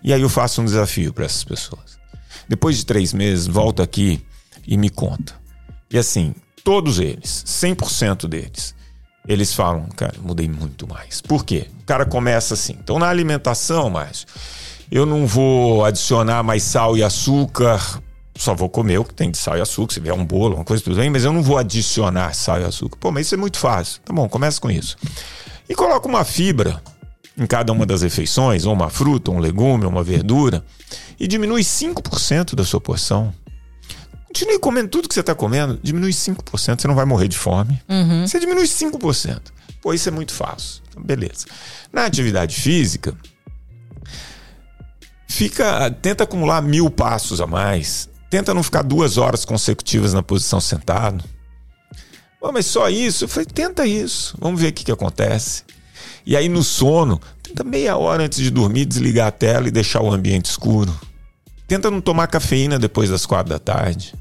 E 0.00 0.12
aí 0.12 0.22
eu 0.22 0.28
faço 0.28 0.62
um 0.62 0.64
desafio 0.64 1.12
para 1.12 1.24
essas 1.24 1.42
pessoas. 1.42 1.98
Depois 2.48 2.76
de 2.76 2.86
três 2.86 3.12
meses, 3.12 3.48
volta 3.48 3.82
aqui 3.82 4.24
e 4.64 4.76
me 4.76 4.88
conta. 4.88 5.34
E 5.90 5.98
assim, 5.98 6.32
todos 6.62 7.00
eles, 7.00 7.42
100% 7.48 8.28
deles, 8.28 8.76
eles 9.26 9.52
falam, 9.52 9.88
cara, 9.96 10.14
mudei 10.22 10.48
muito 10.48 10.86
mais. 10.86 11.20
Por 11.20 11.44
quê? 11.44 11.66
O 11.80 11.84
cara 11.84 12.06
começa 12.06 12.54
assim. 12.54 12.76
Então, 12.80 12.96
na 12.96 13.08
alimentação, 13.08 13.90
mais, 13.90 14.24
eu 14.92 15.06
não 15.06 15.26
vou 15.26 15.86
adicionar 15.86 16.42
mais 16.42 16.62
sal 16.62 16.98
e 16.98 17.02
açúcar, 17.02 17.80
só 18.36 18.54
vou 18.54 18.68
comer 18.68 18.98
o 18.98 19.04
que 19.04 19.14
tem 19.14 19.30
de 19.30 19.38
sal 19.38 19.56
e 19.56 19.60
açúcar. 19.62 19.94
Se 19.94 20.00
vier 20.00 20.14
um 20.14 20.22
bolo, 20.22 20.56
uma 20.56 20.64
coisa 20.64 20.84
tudo 20.84 20.96
bem, 20.96 21.08
mas 21.08 21.24
eu 21.24 21.32
não 21.32 21.42
vou 21.42 21.56
adicionar 21.56 22.34
sal 22.34 22.60
e 22.60 22.64
açúcar. 22.64 22.98
Pô, 22.98 23.10
mas 23.10 23.24
isso 23.24 23.34
é 23.34 23.38
muito 23.38 23.58
fácil. 23.58 24.02
Tá 24.04 24.12
bom, 24.12 24.28
começa 24.28 24.60
com 24.60 24.70
isso. 24.70 24.98
E 25.66 25.74
coloca 25.74 26.06
uma 26.06 26.24
fibra 26.24 26.82
em 27.38 27.46
cada 27.46 27.72
uma 27.72 27.86
das 27.86 28.02
refeições, 28.02 28.66
ou 28.66 28.74
uma 28.74 28.90
fruta, 28.90 29.30
um 29.30 29.38
legume, 29.38 29.86
uma 29.86 30.04
verdura, 30.04 30.62
e 31.18 31.26
diminui 31.26 31.62
5% 31.62 32.54
da 32.54 32.62
sua 32.62 32.78
porção. 32.78 33.32
Continue 34.26 34.58
comendo 34.58 34.88
tudo 34.88 35.08
que 35.08 35.14
você 35.14 35.20
está 35.20 35.34
comendo, 35.34 35.80
diminui 35.82 36.10
5%, 36.10 36.80
você 36.80 36.86
não 36.86 36.94
vai 36.94 37.06
morrer 37.06 37.28
de 37.28 37.38
fome. 37.38 37.80
Você 38.26 38.38
diminui 38.38 38.64
5%. 38.64 39.40
Pô, 39.80 39.94
isso 39.94 40.06
é 40.06 40.12
muito 40.12 40.34
fácil. 40.34 40.82
Então, 40.90 41.02
beleza. 41.02 41.46
Na 41.90 42.04
atividade 42.04 42.54
física, 42.56 43.16
fica, 45.32 45.90
tenta 45.90 46.24
acumular 46.24 46.60
mil 46.60 46.90
passos 46.90 47.40
a 47.40 47.46
mais. 47.46 48.08
Tenta 48.30 48.54
não 48.54 48.62
ficar 48.62 48.82
duas 48.82 49.18
horas 49.18 49.44
consecutivas 49.44 50.12
na 50.12 50.22
posição 50.22 50.60
sentado. 50.60 51.24
Mas 52.52 52.66
só 52.66 52.88
isso? 52.88 53.28
Falei, 53.28 53.46
tenta 53.46 53.86
isso. 53.86 54.36
Vamos 54.38 54.60
ver 54.60 54.68
o 54.68 54.72
que, 54.72 54.84
que 54.84 54.92
acontece. 54.92 55.62
E 56.26 56.36
aí 56.36 56.48
no 56.48 56.62
sono, 56.62 57.20
tenta 57.42 57.64
meia 57.64 57.96
hora 57.96 58.24
antes 58.24 58.38
de 58.38 58.50
dormir, 58.50 58.84
desligar 58.84 59.28
a 59.28 59.32
tela 59.32 59.68
e 59.68 59.70
deixar 59.70 60.02
o 60.02 60.12
ambiente 60.12 60.46
escuro. 60.46 60.94
Tenta 61.66 61.90
não 61.90 62.00
tomar 62.00 62.26
cafeína 62.26 62.78
depois 62.78 63.10
das 63.10 63.24
quatro 63.24 63.52
da 63.52 63.58
tarde. 63.58 64.14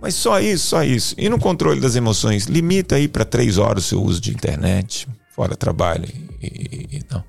Mas 0.00 0.14
só 0.14 0.40
isso, 0.40 0.68
só 0.68 0.82
isso. 0.82 1.14
E 1.18 1.28
no 1.28 1.38
controle 1.38 1.80
das 1.80 1.94
emoções, 1.94 2.46
limita 2.46 2.96
aí 2.96 3.06
para 3.06 3.24
três 3.24 3.58
horas 3.58 3.84
o 3.84 3.88
seu 3.88 4.02
uso 4.02 4.20
de 4.20 4.30
internet, 4.30 5.06
fora 5.34 5.54
trabalho 5.54 6.08
e, 6.42 6.88
e 6.90 7.02
não. 7.10 7.22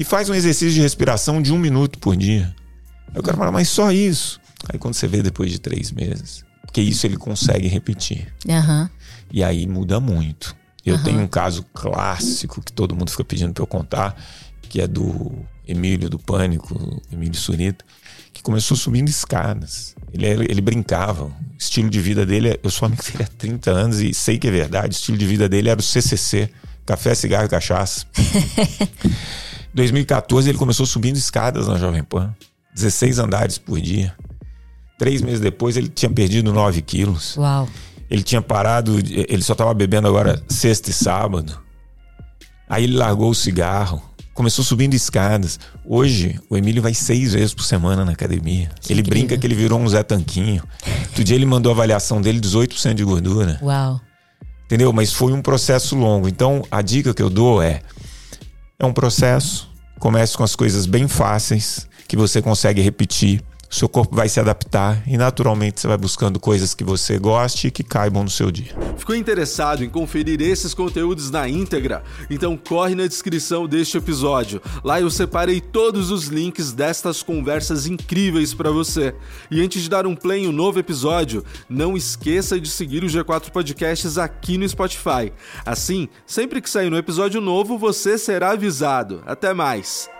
E 0.00 0.04
faz 0.04 0.30
um 0.30 0.34
exercício 0.34 0.72
de 0.72 0.80
respiração 0.80 1.42
de 1.42 1.52
um 1.52 1.58
minuto 1.58 1.98
por 1.98 2.16
dia. 2.16 2.56
Aí 3.12 3.20
o 3.20 3.22
cara 3.22 3.36
fala, 3.36 3.52
mas 3.52 3.68
só 3.68 3.92
isso. 3.92 4.40
Aí 4.72 4.78
quando 4.78 4.94
você 4.94 5.06
vê 5.06 5.22
depois 5.22 5.50
de 5.52 5.58
três 5.58 5.92
meses, 5.92 6.42
porque 6.62 6.80
isso 6.80 7.06
ele 7.06 7.18
consegue 7.18 7.68
repetir. 7.68 8.32
Aham. 8.48 8.88
E 9.30 9.44
aí 9.44 9.66
muda 9.66 10.00
muito. 10.00 10.56
Eu 10.86 10.96
tenho 11.02 11.20
um 11.20 11.26
caso 11.26 11.62
clássico 11.74 12.62
que 12.62 12.72
todo 12.72 12.96
mundo 12.96 13.10
fica 13.10 13.22
pedindo 13.22 13.52
pra 13.52 13.62
eu 13.62 13.66
contar, 13.66 14.16
que 14.62 14.80
é 14.80 14.86
do 14.86 15.30
Emílio 15.68 16.08
do 16.08 16.18
Pânico, 16.18 17.02
Emílio 17.12 17.34
Surita, 17.38 17.84
que 18.32 18.42
começou 18.42 18.76
subindo 18.78 19.08
escadas. 19.10 19.94
Ele, 20.14 20.24
ele 20.48 20.60
brincava. 20.62 21.24
O 21.26 21.34
estilo 21.58 21.90
de 21.90 22.00
vida 22.00 22.24
dele, 22.24 22.48
é- 22.52 22.60
eu 22.62 22.70
sou 22.70 22.86
amigo 22.86 23.02
dele 23.04 23.24
há 23.24 23.26
30 23.36 23.70
anos 23.70 24.00
e 24.00 24.14
sei 24.14 24.38
que 24.38 24.48
é 24.48 24.50
verdade. 24.50 24.88
O 24.88 24.96
estilo 24.98 25.18
de 25.18 25.26
vida 25.26 25.46
dele 25.46 25.68
era 25.68 25.78
o 25.78 25.82
CCC, 25.82 26.48
café, 26.86 27.14
cigarro 27.14 27.44
e 27.44 27.48
cachaça. 27.50 28.06
Em 29.72 29.76
2014 29.76 30.48
ele 30.48 30.58
começou 30.58 30.84
subindo 30.86 31.16
escadas 31.16 31.68
na 31.68 31.78
Jovem 31.78 32.02
Pan, 32.02 32.34
16 32.74 33.18
andares 33.18 33.58
por 33.58 33.80
dia. 33.80 34.14
Três 34.98 35.22
meses 35.22 35.40
depois 35.40 35.76
ele 35.76 35.88
tinha 35.88 36.10
perdido 36.10 36.52
9 36.52 36.82
quilos. 36.82 37.36
Uau. 37.36 37.68
Ele 38.10 38.22
tinha 38.22 38.42
parado, 38.42 38.98
ele 38.98 39.42
só 39.42 39.54
tava 39.54 39.72
bebendo 39.72 40.08
agora 40.08 40.42
sexta 40.48 40.90
e 40.90 40.92
sábado. 40.92 41.58
Aí 42.68 42.84
ele 42.84 42.96
largou 42.96 43.30
o 43.30 43.34
cigarro, 43.34 44.02
começou 44.34 44.64
subindo 44.64 44.94
escadas. 44.94 45.60
Hoje, 45.84 46.38
o 46.50 46.56
Emílio 46.56 46.82
vai 46.82 46.92
seis 46.92 47.32
vezes 47.32 47.54
por 47.54 47.62
semana 47.62 48.04
na 48.04 48.12
academia. 48.12 48.70
ele 48.88 49.00
incrível. 49.00 49.04
brinca 49.04 49.38
que 49.38 49.46
ele 49.46 49.54
virou 49.54 49.78
um 49.78 49.88
Zé 49.88 50.02
Tanquinho. 50.02 50.62
Outro 51.06 51.22
dia 51.22 51.36
ele 51.36 51.46
mandou 51.46 51.70
a 51.70 51.74
avaliação 51.74 52.20
dele 52.20 52.40
18% 52.40 52.94
de 52.94 53.04
gordura. 53.04 53.58
Uau. 53.62 54.00
Entendeu? 54.66 54.92
Mas 54.92 55.12
foi 55.12 55.32
um 55.32 55.42
processo 55.42 55.96
longo. 55.96 56.28
Então, 56.28 56.62
a 56.70 56.82
dica 56.82 57.14
que 57.14 57.22
eu 57.22 57.30
dou 57.30 57.62
é: 57.62 57.82
é 58.80 58.86
um 58.86 58.92
processo. 58.92 59.70
Comece 59.98 60.36
com 60.36 60.42
as 60.42 60.56
coisas 60.56 60.86
bem 60.86 61.06
fáceis, 61.06 61.86
que 62.08 62.16
você 62.16 62.40
consegue 62.40 62.80
repetir. 62.80 63.42
Seu 63.70 63.88
corpo 63.88 64.16
vai 64.16 64.28
se 64.28 64.40
adaptar 64.40 65.00
e 65.06 65.16
naturalmente 65.16 65.80
você 65.80 65.86
vai 65.86 65.96
buscando 65.96 66.40
coisas 66.40 66.74
que 66.74 66.82
você 66.82 67.16
goste 67.16 67.68
e 67.68 67.70
que 67.70 67.84
caibam 67.84 68.24
no 68.24 68.28
seu 68.28 68.50
dia. 68.50 68.74
Ficou 68.98 69.14
interessado 69.14 69.84
em 69.84 69.88
conferir 69.88 70.42
esses 70.42 70.74
conteúdos 70.74 71.30
na 71.30 71.48
íntegra? 71.48 72.02
Então 72.28 72.56
corre 72.56 72.96
na 72.96 73.06
descrição 73.06 73.68
deste 73.68 73.96
episódio. 73.96 74.60
Lá 74.82 75.00
eu 75.00 75.08
separei 75.08 75.60
todos 75.60 76.10
os 76.10 76.26
links 76.26 76.72
destas 76.72 77.22
conversas 77.22 77.86
incríveis 77.86 78.52
para 78.52 78.72
você. 78.72 79.14
E 79.48 79.62
antes 79.62 79.82
de 79.82 79.88
dar 79.88 80.04
um 80.04 80.16
play 80.16 80.44
em 80.44 80.48
um 80.48 80.52
novo 80.52 80.80
episódio, 80.80 81.44
não 81.68 81.96
esqueça 81.96 82.60
de 82.60 82.68
seguir 82.68 83.04
o 83.04 83.06
G4 83.06 83.50
Podcasts 83.50 84.18
aqui 84.18 84.58
no 84.58 84.68
Spotify. 84.68 85.32
Assim, 85.64 86.08
sempre 86.26 86.60
que 86.60 86.68
sair 86.68 86.92
um 86.92 86.96
episódio 86.96 87.40
novo, 87.40 87.78
você 87.78 88.18
será 88.18 88.50
avisado. 88.50 89.22
Até 89.24 89.54
mais. 89.54 90.10